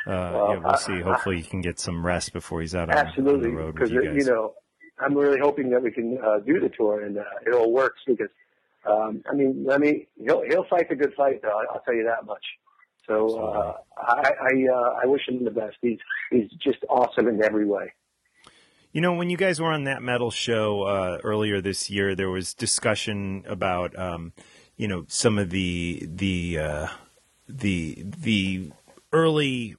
Uh, 0.06 0.32
well, 0.32 0.48
yeah, 0.54 0.58
we'll 0.64 0.76
see. 0.78 1.00
Hopefully, 1.00 1.36
he 1.36 1.42
can 1.42 1.60
get 1.60 1.78
some 1.78 2.04
rest 2.04 2.32
before 2.32 2.62
he's 2.62 2.74
out 2.74 2.88
on, 2.88 2.96
absolutely, 2.96 3.50
on 3.50 3.54
the 3.54 3.60
road 3.60 3.74
because 3.74 3.90
you, 3.90 4.02
you, 4.02 4.24
know, 4.24 4.54
I'm 4.98 5.12
really 5.14 5.38
hoping 5.38 5.68
that 5.70 5.82
we 5.82 5.90
can 5.90 6.16
uh, 6.24 6.38
do 6.38 6.58
the 6.58 6.70
tour 6.70 7.04
and 7.04 7.18
uh, 7.18 7.24
it 7.46 7.52
all 7.52 7.70
works. 7.70 8.00
Because, 8.06 8.30
um, 8.86 9.22
I 9.30 9.34
mean, 9.34 9.62
Lemmy 9.66 10.08
he'll 10.18 10.42
he'll 10.48 10.64
fight 10.64 10.88
the 10.88 10.96
good 10.96 11.12
fight, 11.12 11.42
though. 11.42 11.60
I'll 11.70 11.82
tell 11.82 11.92
you 11.92 12.04
that 12.04 12.24
much. 12.24 12.42
So 13.10 13.40
uh, 13.40 13.74
I 13.96 14.30
I, 14.40 14.66
uh, 14.72 15.00
I 15.02 15.06
wish 15.06 15.22
him 15.26 15.42
the 15.44 15.50
best. 15.50 15.76
He's 15.82 15.98
he's 16.30 16.48
just 16.62 16.78
awesome 16.88 17.26
in 17.26 17.44
every 17.44 17.66
way. 17.66 17.92
You 18.92 19.00
know, 19.00 19.14
when 19.14 19.30
you 19.30 19.36
guys 19.36 19.60
were 19.60 19.72
on 19.72 19.84
that 19.84 20.00
metal 20.00 20.30
show 20.30 20.82
uh, 20.82 21.18
earlier 21.24 21.60
this 21.60 21.90
year, 21.90 22.14
there 22.14 22.30
was 22.30 22.54
discussion 22.54 23.44
about 23.48 23.98
um, 23.98 24.32
you 24.76 24.86
know 24.86 25.06
some 25.08 25.38
of 25.38 25.50
the 25.50 26.06
the 26.08 26.58
uh, 26.58 26.86
the 27.48 28.04
the 28.04 28.70
early 29.12 29.74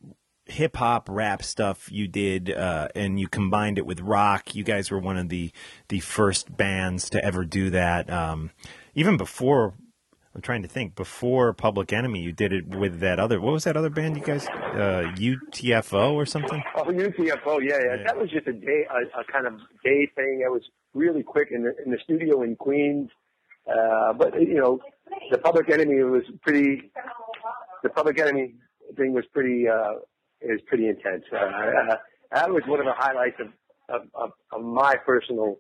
hip 0.46 0.76
hop 0.76 1.08
rap 1.10 1.41
stuff 1.41 1.89
you 1.89 2.10
did, 2.10 2.52
uh, 2.52 2.89
and 2.96 3.17
you 3.17 3.30
combined 3.30 3.78
it 3.78 3.86
with 3.86 4.02
rock. 4.02 4.56
You 4.56 4.65
guys 4.65 4.91
were 4.91 5.00
one 5.00 5.17
of 5.17 5.30
the 5.30 5.52
the 5.88 6.02
first 6.02 6.58
bands 6.58 7.10
to 7.12 7.24
ever 7.24 7.46
do 7.46 7.70
that. 7.70 8.10
Um, 8.10 8.52
even 8.94 9.15
before 9.15 9.74
I'm 10.34 10.41
trying 10.41 10.62
to 10.62 10.67
think. 10.67 10.96
Before 10.96 11.52
Public 11.54 11.91
Enemy, 11.91 12.22
you 12.22 12.32
did 12.32 12.54
it 12.54 12.67
with 12.67 13.00
that 13.02 13.20
other. 13.20 13.41
What 13.41 13.52
was 13.52 13.65
that 13.65 13.76
other 13.76 13.89
band 13.89 14.15
you 14.15 14.24
guys? 14.24 14.48
Uh, 14.48 15.12
UTFO 15.15 16.13
or 16.13 16.26
something? 16.26 16.63
Oh, 16.76 16.86
UTFO. 16.86 17.60
Yeah, 17.62 17.78
yeah, 17.78 17.96
yeah. 17.98 18.04
That 18.06 18.17
was 18.17 18.30
just 18.30 18.48
a 18.48 18.54
day, 18.54 18.86
a, 18.89 19.20
a 19.20 19.24
kind 19.32 19.46
of 19.46 19.60
day 19.84 20.10
thing. 20.15 20.41
It 20.46 20.52
was 20.52 20.62
really 20.94 21.24
quick 21.24 21.50
in 21.52 21.63
the 21.63 21.74
in 21.84 21.91
the 21.91 21.98
studio 22.04 22.44
in 22.44 22.56
Queens. 22.56 23.10
Uh, 23.67 24.13
but 24.13 24.39
you 24.41 24.56
know, 24.56 24.80
the 25.32 25.38
Public 25.38 25.70
Enemy 25.70 26.02
was 26.04 26.24
pretty. 26.41 26.91
The 27.84 27.89
Public 27.89 28.20
Enemy 28.20 28.56
thing 28.96 29.13
was 29.13 29.26
pretty. 29.34 29.67
Uh, 29.67 30.00
is 30.41 30.60
pretty 30.67 30.88
intense. 30.88 31.24
Uh, 31.32 31.38
uh, 31.38 31.96
that 32.32 32.50
was 32.50 32.63
one 32.67 32.80
of 32.80 32.86
the 32.86 32.94
highlights 32.96 33.38
of 33.39 33.48
of, 33.89 34.08
of, 34.15 34.32
of 34.52 34.62
my 34.63 34.96
personal 35.06 35.58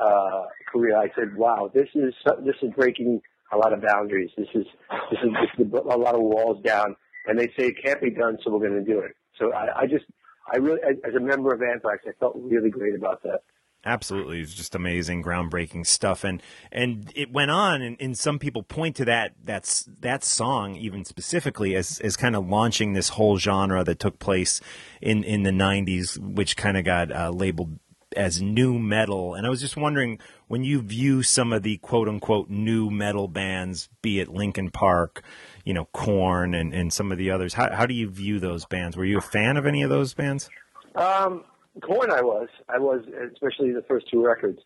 uh, 0.00 0.44
career. 0.70 0.96
I 0.96 1.08
said, 1.16 1.36
"Wow, 1.36 1.70
this 1.74 1.88
is 1.94 2.14
this 2.44 2.54
is 2.62 2.70
breaking 2.74 3.20
a 3.52 3.56
lot 3.56 3.72
of 3.72 3.82
boundaries. 3.82 4.30
This 4.36 4.48
is 4.54 4.66
this 5.10 5.20
is, 5.22 5.30
this 5.58 5.66
is 5.66 5.72
a 5.72 5.96
lot 5.96 6.14
of 6.14 6.22
walls 6.22 6.62
down." 6.64 6.96
And 7.26 7.38
they 7.38 7.46
say 7.56 7.68
it 7.68 7.76
can't 7.82 8.00
be 8.00 8.10
done, 8.10 8.38
so 8.42 8.50
we're 8.50 8.68
going 8.68 8.84
to 8.84 8.92
do 8.92 8.98
it. 8.98 9.12
So 9.38 9.52
I, 9.52 9.82
I 9.82 9.86
just, 9.86 10.04
I 10.52 10.56
really, 10.56 10.80
as 10.82 11.14
a 11.14 11.20
member 11.20 11.54
of 11.54 11.62
Anthrax, 11.62 12.02
I 12.06 12.10
felt 12.18 12.34
really 12.36 12.68
great 12.68 12.96
about 12.96 13.22
that. 13.22 13.42
Absolutely, 13.84 14.40
it's 14.40 14.54
just 14.54 14.76
amazing, 14.76 15.24
groundbreaking 15.24 15.84
stuff, 15.84 16.22
and 16.22 16.40
and 16.70 17.10
it 17.16 17.32
went 17.32 17.50
on, 17.50 17.82
and, 17.82 17.96
and 17.98 18.16
some 18.16 18.38
people 18.38 18.62
point 18.62 18.94
to 18.96 19.04
that 19.06 19.32
that's 19.42 19.88
that 19.98 20.22
song 20.22 20.76
even 20.76 21.04
specifically 21.04 21.74
as 21.74 21.98
as 21.98 22.16
kind 22.16 22.36
of 22.36 22.48
launching 22.48 22.92
this 22.92 23.08
whole 23.08 23.38
genre 23.38 23.82
that 23.82 23.98
took 23.98 24.20
place 24.20 24.60
in 25.00 25.24
in 25.24 25.42
the 25.42 25.50
'90s, 25.50 26.16
which 26.16 26.56
kind 26.56 26.76
of 26.76 26.84
got 26.84 27.10
uh, 27.10 27.30
labeled 27.30 27.80
as 28.12 28.42
new 28.42 28.78
metal. 28.78 29.34
And 29.34 29.46
I 29.46 29.50
was 29.50 29.60
just 29.60 29.76
wondering 29.76 30.18
when 30.48 30.64
you 30.64 30.82
view 30.82 31.22
some 31.22 31.52
of 31.52 31.62
the 31.62 31.78
quote 31.78 32.08
unquote 32.08 32.50
new 32.50 32.90
metal 32.90 33.28
bands, 33.28 33.88
be 34.02 34.20
it 34.20 34.28
Linkin 34.28 34.70
Park, 34.70 35.22
you 35.64 35.74
know, 35.74 35.86
Korn, 35.92 36.54
and 36.54 36.74
and 36.74 36.92
some 36.92 37.12
of 37.12 37.18
the 37.18 37.30
others, 37.30 37.54
how 37.54 37.72
how 37.72 37.86
do 37.86 37.94
you 37.94 38.10
view 38.10 38.40
those 38.40 38.64
bands? 38.66 38.96
Were 38.96 39.04
you 39.04 39.18
a 39.18 39.22
fan 39.22 39.56
of 39.56 39.66
any 39.66 39.82
of 39.82 39.90
those 39.90 40.14
bands? 40.14 40.50
Um, 40.94 41.44
Korn, 41.80 42.10
I 42.10 42.20
was. 42.20 42.48
I 42.68 42.78
was, 42.78 43.02
especially 43.32 43.72
the 43.72 43.84
first 43.88 44.06
two 44.10 44.24
records. 44.24 44.58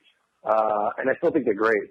Uh, 0.44 0.90
and 0.98 1.10
I 1.10 1.14
still 1.16 1.30
think 1.30 1.44
they're 1.44 1.54
great. 1.54 1.90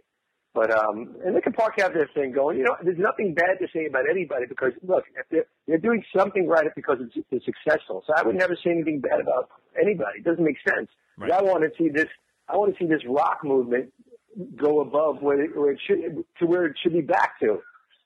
But, 0.53 0.71
um, 0.71 1.17
and 1.25 1.33
Linkin 1.33 1.51
Park 1.51 1.73
have 1.79 1.93
their 1.93 2.09
thing 2.13 2.31
going. 2.31 2.57
You 2.57 2.63
know, 2.63 2.77
there's 2.81 2.97
nothing 2.97 3.33
bad 3.33 3.59
to 3.59 3.67
say 3.73 3.87
about 3.87 4.09
anybody 4.09 4.45
because, 4.47 4.71
look, 4.83 5.03
if 5.17 5.25
they're, 5.29 5.45
they're 5.67 5.77
doing 5.77 6.01
something 6.15 6.47
right, 6.47 6.67
because 6.75 6.99
it's, 7.01 7.27
it's 7.29 7.45
successful. 7.45 8.03
So 8.07 8.13
I 8.15 8.23
would 8.23 8.37
never 8.37 8.55
say 8.63 8.71
anything 8.71 9.01
bad 9.01 9.19
about 9.19 9.49
anybody. 9.79 10.19
It 10.19 10.23
doesn't 10.23 10.43
make 10.43 10.57
sense. 10.67 10.89
Right. 11.17 11.31
I 11.31 11.41
want 11.41 11.63
to 11.63 11.69
see 11.77 11.89
this, 11.89 12.07
I 12.49 12.57
want 12.57 12.75
to 12.75 12.83
see 12.83 12.87
this 12.87 13.01
rock 13.07 13.39
movement 13.43 13.91
go 14.57 14.81
above 14.81 15.21
where 15.21 15.41
it, 15.41 15.55
where 15.55 15.71
it 15.71 15.79
should, 15.87 16.23
to 16.39 16.45
where 16.45 16.65
it 16.65 16.75
should 16.81 16.93
be 16.93 17.01
back 17.01 17.39
to. 17.39 17.59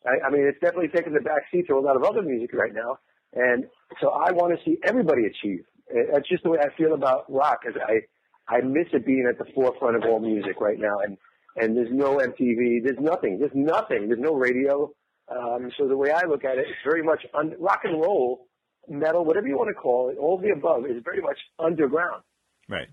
I, 0.06 0.28
I 0.28 0.30
mean, 0.30 0.44
it's 0.48 0.60
definitely 0.62 0.90
taking 0.90 1.14
the 1.14 1.22
back 1.22 1.44
seat 1.52 1.68
to 1.68 1.74
a 1.74 1.80
lot 1.80 1.96
of 1.96 2.04
other 2.04 2.22
music 2.22 2.54
right 2.54 2.74
now. 2.74 3.00
And 3.34 3.66
so 4.02 4.10
I 4.10 4.32
want 4.32 4.58
to 4.58 4.64
see 4.66 4.78
everybody 4.84 5.24
achieve. 5.26 5.66
That's 6.14 6.28
just 6.28 6.44
the 6.44 6.50
way 6.50 6.60
I 6.60 6.76
feel 6.78 6.94
about 6.94 7.32
rock. 7.32 7.64
Cause 7.64 7.74
I 7.82 8.02
I 8.48 8.62
miss 8.62 8.88
it 8.94 9.06
being 9.06 9.28
at 9.30 9.38
the 9.38 9.52
forefront 9.54 9.96
of 9.96 10.04
all 10.04 10.20
music 10.20 10.60
right 10.60 10.80
now, 10.80 11.00
and 11.04 11.18
and 11.56 11.76
there's 11.76 11.92
no 11.92 12.18
MTV, 12.18 12.84
there's 12.84 13.00
nothing, 13.00 13.40
there's 13.40 13.52
nothing, 13.54 14.08
there's 14.08 14.20
no 14.20 14.34
radio. 14.34 14.92
Um, 15.30 15.72
so 15.78 15.88
the 15.88 15.98
way 15.98 16.12
I 16.12 16.26
look 16.26 16.44
at 16.46 16.58
it, 16.58 16.66
it's 16.68 16.80
very 16.84 17.04
much 17.04 17.26
un- 17.34 17.56
rock 17.60 17.82
and 17.84 18.00
roll, 18.00 18.48
metal, 18.90 19.26
whatever 19.26 19.48
you 19.48 19.58
want 19.58 19.70
to 19.70 19.74
call 19.74 20.10
it, 20.10 20.18
all 20.18 20.36
of 20.36 20.42
the 20.42 20.50
above 20.50 20.86
is 20.86 21.02
very 21.04 21.22
much 21.22 21.38
underground. 21.60 22.24
Right. 22.68 22.88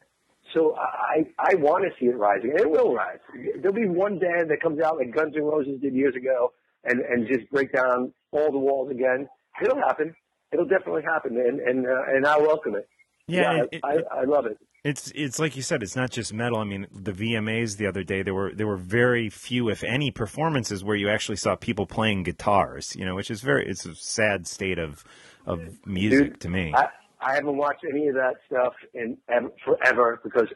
So 0.54 0.76
I 0.76 1.26
I 1.38 1.56
want 1.56 1.84
to 1.84 1.90
see 1.98 2.06
it 2.06 2.16
rising, 2.16 2.50
and 2.50 2.60
it 2.60 2.70
will 2.70 2.94
rise. 2.94 3.18
There'll 3.60 3.74
be 3.74 3.88
one 3.88 4.18
band 4.18 4.50
that 4.50 4.60
comes 4.62 4.80
out 4.80 4.96
like 4.96 5.14
Guns 5.14 5.34
N' 5.36 5.42
Roses 5.42 5.80
did 5.80 5.92
years 5.94 6.14
ago, 6.14 6.52
and 6.84 7.00
and 7.00 7.26
just 7.26 7.50
break 7.50 7.72
down 7.72 8.12
all 8.30 8.52
the 8.52 8.58
walls 8.58 8.90
again. 8.90 9.28
It'll 9.60 9.76
happen 9.76 10.14
it'll 10.52 10.66
definitely 10.66 11.02
happen, 11.02 11.36
and 11.36 11.60
and 11.60 11.86
uh, 11.86 12.02
and 12.08 12.26
I 12.26 12.38
welcome 12.38 12.74
it. 12.76 12.88
Yeah, 13.28 13.56
yeah 13.56 13.62
it, 13.72 13.80
I, 13.82 13.92
it, 13.94 14.04
I 14.10 14.24
love 14.24 14.46
it. 14.46 14.58
It's 14.84 15.10
it's 15.14 15.38
like 15.38 15.56
you 15.56 15.62
said, 15.62 15.82
it's 15.82 15.96
not 15.96 16.10
just 16.10 16.32
metal. 16.32 16.58
I 16.58 16.64
mean, 16.64 16.86
the 16.92 17.12
VMAs 17.12 17.76
the 17.76 17.86
other 17.86 18.04
day 18.04 18.22
there 18.22 18.34
were 18.34 18.54
there 18.54 18.66
were 18.66 18.76
very 18.76 19.28
few, 19.28 19.68
if 19.68 19.82
any, 19.82 20.10
performances 20.10 20.84
where 20.84 20.96
you 20.96 21.08
actually 21.08 21.36
saw 21.36 21.56
people 21.56 21.86
playing 21.86 22.22
guitars. 22.22 22.94
You 22.96 23.04
know, 23.04 23.14
which 23.14 23.30
is 23.30 23.40
very 23.40 23.66
it's 23.68 23.84
a 23.84 23.94
sad 23.94 24.46
state 24.46 24.78
of 24.78 25.04
of 25.46 25.60
music 25.86 26.32
Dude, 26.32 26.40
to 26.42 26.48
me. 26.48 26.74
I, 26.74 26.88
I 27.20 27.34
haven't 27.34 27.56
watched 27.56 27.84
any 27.88 28.08
of 28.08 28.14
that 28.14 28.34
stuff 28.46 28.74
in 28.94 29.16
ever, 29.28 29.50
forever 29.64 30.20
because 30.22 30.48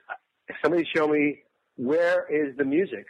somebody 0.62 0.86
show 0.94 1.08
me 1.08 1.38
where 1.76 2.26
is 2.28 2.56
the 2.56 2.64
music 2.64 3.06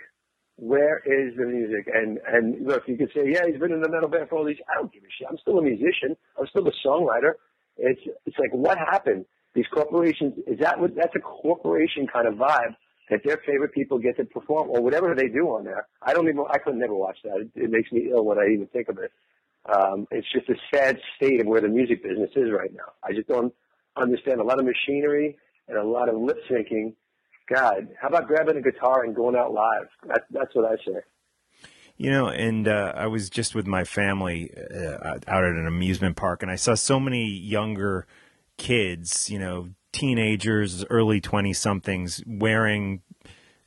where 0.61 0.99
is 0.99 1.35
the 1.37 1.47
music? 1.47 1.89
And 1.93 2.19
and 2.27 2.67
look, 2.67 2.83
you 2.87 2.97
could 2.97 3.11
say, 3.15 3.23
yeah, 3.33 3.47
he's 3.51 3.59
been 3.59 3.73
in 3.73 3.81
the 3.81 3.89
metal 3.89 4.09
band 4.09 4.29
for 4.29 4.37
all 4.37 4.45
these. 4.45 4.59
I 4.71 4.79
don't 4.79 4.93
give 4.93 5.03
a 5.03 5.07
shit. 5.19 5.27
I'm 5.29 5.39
still 5.39 5.59
a 5.59 5.63
musician. 5.63 6.17
I'm 6.39 6.47
still 6.49 6.69
a 6.69 6.73
songwriter. 6.87 7.33
It's 7.79 8.01
it's 8.27 8.37
like 8.39 8.53
what 8.53 8.77
happened? 8.77 9.25
These 9.55 9.67
corporations 9.73 10.35
is 10.47 10.59
that 10.61 10.79
what 10.79 10.95
that's 10.95 11.17
a 11.17 11.21
corporation 11.21 12.07
kind 12.07 12.29
of 12.29 12.35
vibe 12.35 12.77
that 13.09 13.21
their 13.25 13.39
favorite 13.39 13.73
people 13.73 13.99
get 13.99 14.17
to 14.19 14.25
perform 14.25 14.69
or 14.71 14.83
whatever 14.83 15.15
they 15.15 15.29
do 15.29 15.49
on 15.49 15.65
there. 15.65 15.89
I 16.03 16.13
don't 16.13 16.29
even 16.29 16.45
I 16.51 16.59
could 16.59 16.77
never 16.77 16.95
watch 16.95 17.17
that. 17.25 17.41
It, 17.41 17.51
it 17.55 17.71
makes 17.71 17.91
me 17.91 18.11
ill 18.13 18.25
when 18.25 18.39
I 18.39 18.53
even 18.53 18.67
think 18.67 18.89
of 18.91 18.99
it. 18.99 19.11
Um, 19.67 20.07
it's 20.11 20.27
just 20.33 20.49
a 20.49 20.57
sad 20.75 20.99
state 21.17 21.41
of 21.41 21.47
where 21.47 21.61
the 21.61 21.69
music 21.69 22.03
business 22.03 22.31
is 22.35 22.51
right 22.51 22.73
now. 22.73 22.93
I 23.05 23.13
just 23.13 23.29
don't 23.29 23.53
understand 23.97 24.41
a 24.41 24.45
lot 24.45 24.59
of 24.59 24.65
machinery 24.65 25.37
and 25.69 25.77
a 25.77 25.85
lot 25.85 26.09
of 26.09 26.17
lip 26.17 26.39
syncing 26.51 26.95
God, 27.51 27.89
how 28.01 28.09
about 28.09 28.29
grabbing 28.29 28.57
a 28.57 28.63
guitar 28.63 29.03
and 29.03 29.15
going 29.15 29.35
out 29.35 29.53
live? 29.53 29.89
That, 30.07 30.23
that's 30.31 30.55
what 30.55 30.65
I 30.65 30.77
say. 30.77 31.01
You 31.97 32.11
know, 32.11 32.29
and 32.29 32.67
uh, 32.67 32.93
I 32.95 33.09
was 33.09 33.29
just 33.29 33.55
with 33.55 33.67
my 33.67 33.85
family 33.85 34.53
uh, 34.55 35.19
out 35.27 35.45
at 35.45 35.51
an 35.51 35.67
amusement 35.67 36.17
park, 36.17 36.43
and 36.43 36.51
I 36.51 36.55
saw 36.55 36.75
so 36.75 36.99
many 36.99 37.27
younger 37.27 38.07
kids, 38.57 39.29
you 39.29 39.39
know, 39.39 39.71
teenagers, 39.93 40.85
early 40.89 41.21
20 41.21 41.53
somethings, 41.53 42.23
wearing 42.27 43.03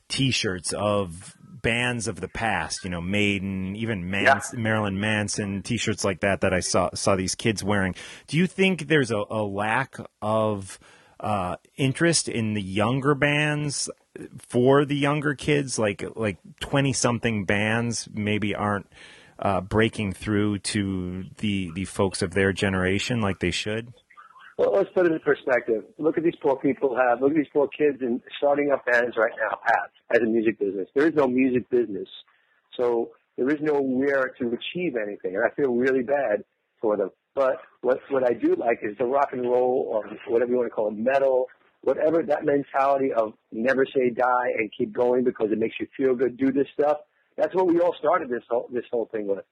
t 0.08 0.30
shirts 0.30 0.72
of 0.72 1.36
bands 1.64 2.06
of 2.06 2.20
the 2.20 2.28
past, 2.28 2.84
you 2.84 2.90
know, 2.90 3.00
Maiden, 3.00 3.74
even 3.74 4.08
Mans- 4.08 4.52
yeah. 4.52 4.60
Marilyn 4.60 5.00
Manson, 5.00 5.62
t-shirts 5.62 6.04
like 6.04 6.20
that 6.20 6.42
that 6.42 6.54
I 6.54 6.60
saw 6.60 6.90
saw 6.94 7.16
these 7.16 7.34
kids 7.34 7.64
wearing. 7.64 7.96
Do 8.28 8.36
you 8.36 8.46
think 8.46 8.86
there's 8.86 9.10
a, 9.10 9.24
a 9.28 9.42
lack 9.42 9.96
of 10.22 10.78
uh, 11.18 11.56
interest 11.76 12.28
in 12.28 12.54
the 12.54 12.62
younger 12.62 13.16
bands 13.16 13.90
for 14.38 14.84
the 14.84 14.96
younger 14.96 15.34
kids, 15.34 15.78
like 15.78 16.04
like 16.14 16.38
twenty 16.60 16.92
something 16.92 17.44
bands, 17.44 18.08
maybe 18.12 18.54
aren't 18.54 18.86
uh, 19.38 19.60
breaking 19.60 20.12
through 20.12 20.58
to 20.58 21.24
the 21.38 21.72
the 21.74 21.84
folks 21.84 22.22
of 22.22 22.34
their 22.34 22.52
generation 22.52 23.20
like 23.20 23.40
they 23.40 23.50
should. 23.50 23.92
Well, 24.56 24.72
let's 24.72 24.90
put 24.94 25.06
it 25.06 25.12
in 25.12 25.18
perspective. 25.20 25.82
Look 25.98 26.16
at 26.16 26.24
these 26.24 26.36
poor 26.40 26.56
people 26.56 26.96
have. 26.96 27.20
Look 27.20 27.30
at 27.30 27.36
these 27.36 27.46
poor 27.52 27.68
kids 27.68 27.98
and 28.00 28.20
starting 28.38 28.70
up 28.72 28.86
bands 28.86 29.16
right 29.16 29.32
now 29.38 29.58
have 29.64 29.90
as 30.14 30.22
a 30.22 30.30
music 30.30 30.58
business. 30.58 30.88
There 30.94 31.06
is 31.08 31.14
no 31.14 31.26
music 31.26 31.68
business, 31.70 32.08
so 32.76 33.10
there 33.36 33.48
is 33.48 33.60
nowhere 33.60 34.32
to 34.38 34.46
achieve 34.48 34.94
anything, 34.96 35.34
and 35.34 35.44
I 35.44 35.50
feel 35.54 35.74
really 35.74 36.02
bad 36.02 36.44
for 36.80 36.96
them. 36.96 37.10
But 37.34 37.56
what 37.80 37.98
what 38.10 38.24
I 38.24 38.32
do 38.32 38.54
like 38.54 38.78
is 38.82 38.96
the 38.96 39.06
rock 39.06 39.30
and 39.32 39.42
roll 39.42 39.88
or 39.88 40.04
whatever 40.28 40.52
you 40.52 40.58
want 40.58 40.68
to 40.68 40.74
call 40.74 40.88
it, 40.88 40.96
metal, 40.96 41.46
whatever 41.82 42.22
that 42.22 42.44
mentality 42.44 43.12
of 43.12 43.32
never 43.50 43.84
say 43.86 44.10
die 44.10 44.52
and 44.56 44.70
keep 44.76 44.92
going 44.92 45.24
because 45.24 45.50
it 45.50 45.58
makes 45.58 45.74
you 45.80 45.88
feel 45.96 46.14
good. 46.14 46.36
Do 46.36 46.52
this 46.52 46.66
stuff. 46.74 46.98
That's 47.36 47.54
what 47.54 47.66
we 47.66 47.80
all 47.80 47.94
started 47.98 48.28
this 48.28 48.44
whole 48.48 48.68
this 48.72 48.84
whole 48.92 49.06
thing 49.10 49.26
with. 49.26 49.44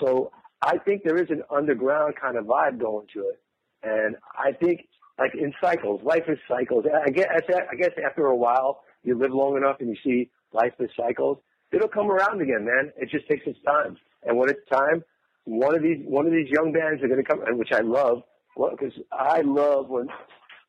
So 0.00 0.30
I 0.62 0.78
think 0.78 1.02
there 1.02 1.20
is 1.20 1.28
an 1.30 1.42
underground 1.50 2.14
kind 2.20 2.36
of 2.36 2.44
vibe 2.44 2.80
going 2.80 3.06
to 3.14 3.20
it, 3.30 3.40
and 3.84 4.16
I 4.36 4.52
think 4.52 4.86
like 5.18 5.34
in 5.34 5.52
cycles, 5.60 6.00
life 6.02 6.24
is 6.28 6.38
cycles. 6.48 6.84
I 6.86 7.10
guess 7.10 7.28
I 7.48 7.76
guess 7.76 7.90
after 8.04 8.26
a 8.26 8.36
while 8.36 8.82
you 9.02 9.18
live 9.18 9.32
long 9.32 9.56
enough 9.56 9.76
and 9.80 9.88
you 9.88 9.96
see 10.04 10.30
life 10.52 10.72
is 10.80 10.90
cycles. 10.96 11.38
It'll 11.72 11.88
come 11.88 12.10
around 12.10 12.40
again, 12.40 12.64
man. 12.64 12.92
It 12.96 13.10
just 13.10 13.28
takes 13.28 13.46
its 13.46 13.58
time. 13.66 13.96
And 14.24 14.38
when 14.38 14.48
it's 14.48 14.66
time, 14.72 15.02
one 15.44 15.74
of 15.74 15.82
these 15.82 15.98
one 16.06 16.26
of 16.26 16.32
these 16.32 16.48
young 16.48 16.72
bands 16.72 17.02
are 17.02 17.08
going 17.08 17.22
to 17.22 17.28
come, 17.28 17.40
which 17.58 17.72
I 17.72 17.80
love, 17.80 18.22
because 18.56 18.92
I 19.12 19.42
love 19.42 19.88
when 19.88 20.08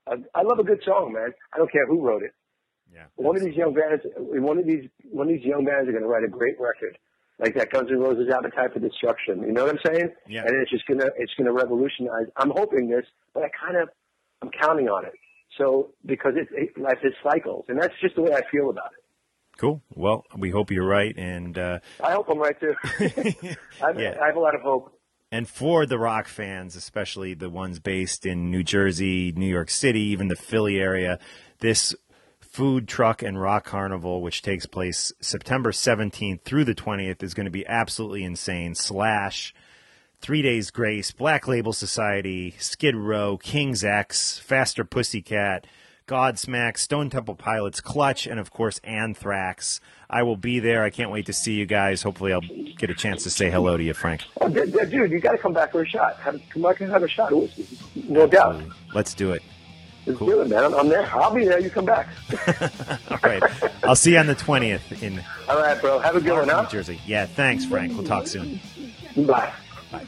I 0.08 0.41
love 0.41 0.60
a 0.60 0.63
good 0.63 0.82
song, 0.86 1.13
man. 1.13 1.30
I 1.54 1.58
don't 1.58 1.71
care 1.71 1.88
who 1.88 2.01
wrote 2.01 2.23
it. 2.23 2.32
Yeah. 2.93 3.06
One 3.15 3.36
of 3.36 3.43
these 3.43 3.56
young 3.56 3.73
bands, 3.73 4.04
one 4.17 4.58
of 4.58 4.65
these 4.65 4.89
one 5.10 5.28
of 5.28 5.34
these 5.34 5.45
young 5.45 5.65
bands 5.65 5.89
are 5.89 5.91
going 5.91 6.04
to 6.04 6.10
write 6.10 6.23
a 6.23 6.30
great 6.30 6.56
record, 6.60 6.97
like 7.39 7.56
that 7.56 7.71
Guns 7.71 7.89
N' 7.91 8.00
Roses 8.00 8.30
Appetite 8.34 8.74
for 8.74 8.80
Destruction. 8.80 9.41
You 9.41 9.52
know 9.52 9.65
what 9.65 9.76
I'm 9.76 9.93
saying? 9.93 10.10
Yeah. 10.28 10.43
And 10.45 10.62
it's 10.62 10.71
just 10.71 10.86
gonna 10.88 11.08
it's 11.17 11.34
gonna 11.38 11.54
revolutionize. 11.54 12.28
I'm 12.38 12.52
hoping 12.52 12.89
this, 12.89 13.06
but 13.34 13.43
I 13.43 13.50
kind 13.50 13.78
of 13.78 13.89
I'm 14.41 14.50
counting 14.52 14.88
on 14.88 15.06
it. 15.06 15.13
So 15.58 15.93
because 16.06 16.34
it's 16.36 16.52
it, 16.54 16.82
life 16.82 17.00
is 17.04 17.13
cycles, 17.24 17.65
and 17.67 17.82
that's 17.82 17.93
just 18.02 18.15
the 18.15 18.21
way 18.21 18.34
I 18.34 18.41
feel 18.52 18.69
about 18.69 18.91
it. 18.98 19.04
Cool. 19.58 19.82
Well, 19.93 20.26
we 20.38 20.50
hope 20.50 20.69
you're 20.69 20.88
right, 20.88 21.15
and 21.17 21.58
uh, 21.58 21.80
I 22.04 22.12
hope 22.12 22.28
I'm 22.30 22.39
right 22.39 22.60
too. 22.60 22.76
I, 23.00 23.91
yeah. 23.98 24.17
I 24.21 24.28
have 24.28 24.36
a 24.36 24.39
lot 24.39 24.54
of 24.54 24.62
hope. 24.62 24.91
And 25.32 25.48
for 25.50 25.86
the 25.86 25.98
rock 25.98 26.28
fans, 26.28 26.76
especially 26.76 27.34
the 27.34 27.50
ones 27.50 27.80
based 27.80 28.26
in 28.26 28.52
New 28.52 28.63
Jersey, 28.63 29.32
New 29.32 29.48
York 29.48 29.69
City, 29.69 30.02
even 30.02 30.28
the 30.28 30.36
Philly 30.36 30.78
area, 30.78 31.19
this 31.60 31.95
Food, 32.56 32.88
Truck, 32.88 33.22
and 33.22 33.41
Rock 33.41 33.65
Carnival, 33.65 34.22
which 34.22 34.41
takes 34.41 34.65
place 34.65 35.12
September 35.20 35.74
17th 35.74 36.44
through 36.44 36.63
the 36.63 36.74
20th, 36.74 37.22
is 37.22 37.34
going 37.34 37.44
to 37.44 37.52
be 37.52 37.68
absolutely 37.68 38.24
insane. 38.24 38.76
Slash, 38.76 39.54
Three 40.22 40.41
Days 40.41 40.72
Grace, 40.72 41.12
Black 41.12 41.50
Label 41.50 41.74
Society, 41.74 42.56
Skid 42.58 42.96
Row, 42.96 43.36
King's 43.36 43.84
X, 43.84 44.39
Faster 44.39 44.86
Pussycat, 44.86 45.68
Godsmack, 46.08 46.78
Stone 46.78 47.10
Temple 47.10 47.36
Pilots, 47.36 47.82
Clutch, 47.82 48.26
and 48.26 48.39
of 48.39 48.52
course 48.52 48.80
Anthrax. 48.86 49.82
I 50.10 50.24
will 50.24 50.38
be 50.38 50.62
there. 50.62 50.82
I 50.82 50.91
can't 50.91 51.12
wait 51.12 51.26
to 51.26 51.34
see 51.34 51.56
you 51.56 51.65
guys. 51.65 52.04
Hopefully, 52.04 52.32
I'll 52.32 52.39
get 52.78 52.89
a 52.89 52.96
chance 52.96 53.24
to 53.24 53.30
say 53.30 53.50
hello 53.50 53.76
to 53.76 53.84
you, 53.84 53.94
Frank. 53.94 54.22
Oh, 54.39 54.48
dude, 54.48 54.94
you 54.94 55.20
got 55.20 55.34
to 55.34 55.38
come 55.38 55.52
back 55.52 55.74
for 55.74 55.82
a 55.82 55.86
shot. 55.86 56.15
Have, 56.20 56.39
come 56.52 56.62
back 56.62 56.80
and 56.80 56.89
have 56.89 57.04
a 57.04 57.10
shot. 57.10 57.34
No 57.96 58.28
doubt. 58.28 58.63
Let's 58.94 59.13
do 59.13 59.34
it. 59.34 59.44
Let's 60.06 60.20
cool. 60.20 60.28
do 60.28 60.41
it, 60.41 60.50
man. 60.50 60.74
I'm, 60.74 60.88
there. 60.88 61.10
I'll 61.13 61.34
be 61.34 61.46
there. 61.46 61.60
You 61.60 61.70
come 61.70 61.86
back. 61.86 62.10
All 63.10 63.18
right. 63.24 63.41
I'll 63.84 63.96
see 63.96 64.12
you 64.12 64.20
on 64.20 64.28
the 64.28 64.36
20th 64.36 65.02
in. 65.02 65.24
All 65.50 65.58
right, 65.60 65.80
bro. 65.82 65.98
Have 66.00 66.15
a 66.15 66.22
good 66.22 66.34
one, 66.34 66.48
huh? 66.48 66.62
New 66.62 66.70
Jersey. 66.70 67.02
Yeah. 67.06 67.26
Thanks, 67.26 67.65
Frank. 67.65 67.94
We'll 67.94 68.04
talk 68.06 68.28
soon. 68.28 68.60
Bye. 69.15 69.52
Bye. 69.91 70.06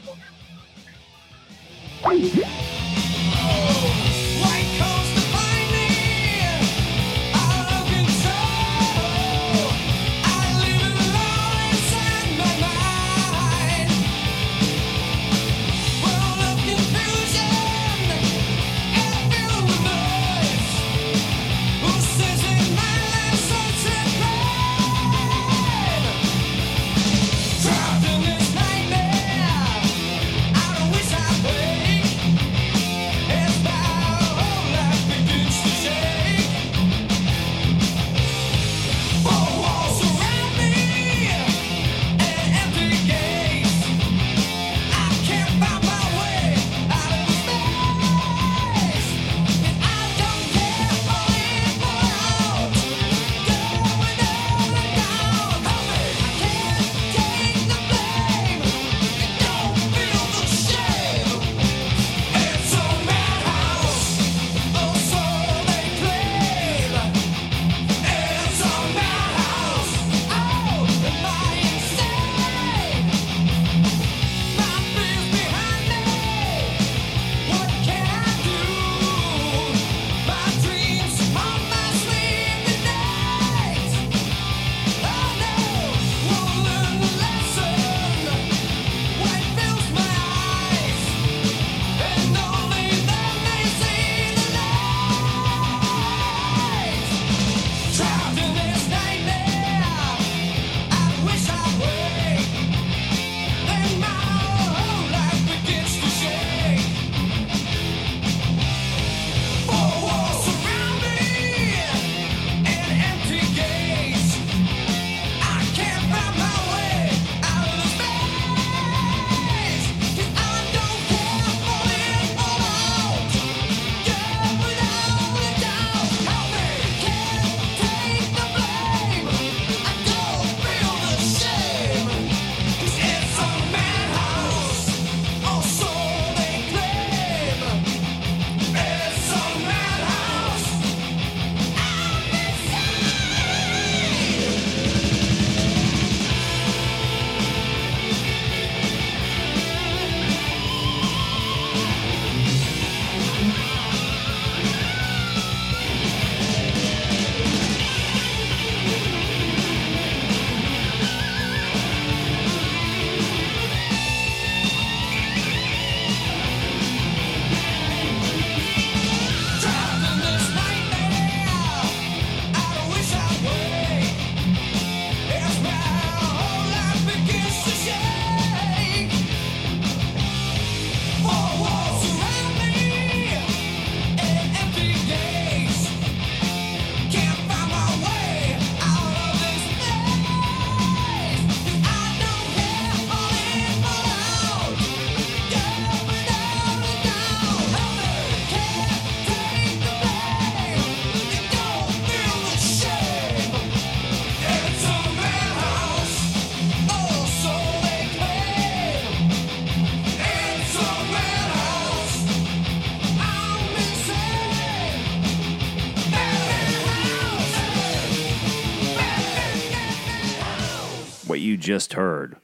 Just 221.68 221.92
heard 221.92 222.38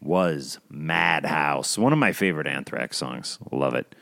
was 0.00 0.58
Madhouse, 0.70 1.76
one 1.76 1.92
of 1.92 1.98
my 1.98 2.12
favorite 2.12 2.46
Anthrax 2.46 2.96
songs. 2.96 3.38
Love 3.52 3.74
it. 3.74 3.94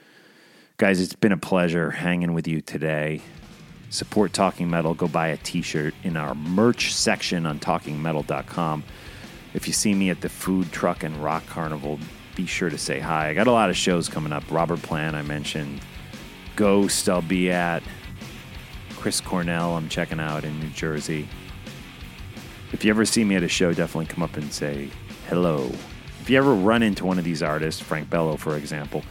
Guys, 0.76 1.00
it's 1.00 1.16
been 1.16 1.32
a 1.32 1.36
pleasure 1.36 1.90
hanging 1.90 2.32
with 2.32 2.46
you 2.46 2.60
today. 2.60 3.20
Support 3.90 4.32
Talking 4.32 4.70
Metal. 4.70 4.94
Go 4.94 5.08
buy 5.08 5.28
a 5.28 5.36
t 5.36 5.62
shirt 5.62 5.94
in 6.04 6.16
our 6.16 6.32
merch 6.36 6.94
section 6.94 7.44
on 7.44 7.58
talkingmetal.com. 7.58 8.84
If 9.52 9.66
you 9.66 9.72
see 9.72 9.94
me 9.94 10.10
at 10.10 10.20
the 10.20 10.28
food 10.28 10.70
truck 10.70 11.02
and 11.02 11.16
rock 11.16 11.44
carnival, 11.46 11.98
be 12.36 12.46
sure 12.46 12.70
to 12.70 12.78
say 12.78 13.00
hi. 13.00 13.30
I 13.30 13.34
got 13.34 13.48
a 13.48 13.52
lot 13.52 13.70
of 13.70 13.76
shows 13.76 14.08
coming 14.08 14.32
up. 14.32 14.44
Robert 14.48 14.80
Plant, 14.82 15.16
I 15.16 15.22
mentioned. 15.22 15.80
Ghost, 16.54 17.08
I'll 17.08 17.20
be 17.20 17.50
at. 17.50 17.82
Chris 18.90 19.20
Cornell, 19.20 19.76
I'm 19.76 19.88
checking 19.88 20.20
out 20.20 20.44
in 20.44 20.60
New 20.60 20.70
Jersey. 20.70 21.26
If 22.72 22.84
you 22.84 22.90
ever 22.90 23.04
see 23.04 23.24
me 23.24 23.34
at 23.36 23.42
a 23.42 23.48
show, 23.48 23.72
definitely 23.72 24.06
come 24.06 24.22
up 24.22 24.36
and 24.36 24.52
say 24.52 24.90
hello. 25.28 25.70
If 26.20 26.28
you 26.28 26.36
ever 26.36 26.52
run 26.52 26.82
into 26.82 27.06
one 27.06 27.18
of 27.18 27.24
these 27.24 27.42
artists, 27.42 27.80
Frank 27.80 28.10
Bello, 28.10 28.36
for 28.36 28.56
example, 28.56 29.02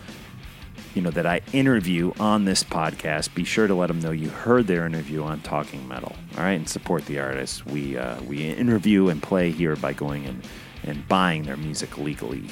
you 0.93 1.01
know, 1.01 1.09
that 1.11 1.25
I 1.25 1.41
interview 1.53 2.11
on 2.19 2.45
this 2.45 2.63
podcast, 2.63 3.33
be 3.35 3.43
sure 3.43 3.67
to 3.67 3.75
let 3.75 3.87
them 3.87 3.99
know 3.99 4.11
you 4.11 4.29
heard 4.29 4.67
their 4.67 4.85
interview 4.85 5.23
on 5.23 5.41
Talking 5.41 5.87
Metal. 5.87 6.15
All 6.37 6.43
right, 6.43 6.53
and 6.53 6.67
support 6.67 7.05
the 7.05 7.19
artists. 7.19 7.65
We 7.65 7.97
uh, 7.97 8.21
we 8.23 8.43
interview 8.43 9.09
and 9.09 9.21
play 9.21 9.51
here 9.51 9.75
by 9.75 9.93
going 9.93 10.25
and 10.25 10.43
and 10.83 11.07
buying 11.07 11.43
their 11.43 11.57
music 11.57 11.97
legally. 11.97 12.45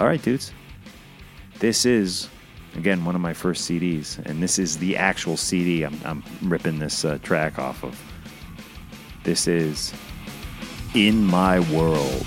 All 0.00 0.06
right, 0.06 0.20
dudes. 0.20 0.52
This 1.58 1.84
is 1.84 2.28
again 2.74 3.04
one 3.04 3.14
of 3.14 3.20
my 3.20 3.34
first 3.34 3.68
CDs, 3.68 4.18
and 4.26 4.42
this 4.42 4.58
is 4.58 4.78
the 4.78 4.96
actual 4.96 5.36
CD. 5.36 5.82
I'm, 5.84 6.00
I'm 6.04 6.24
ripping 6.42 6.78
this 6.78 7.04
uh, 7.04 7.18
track 7.22 7.58
off 7.58 7.84
of. 7.84 8.00
This 9.22 9.46
is 9.46 9.92
In 10.94 11.22
My 11.24 11.60
World. 11.60 12.26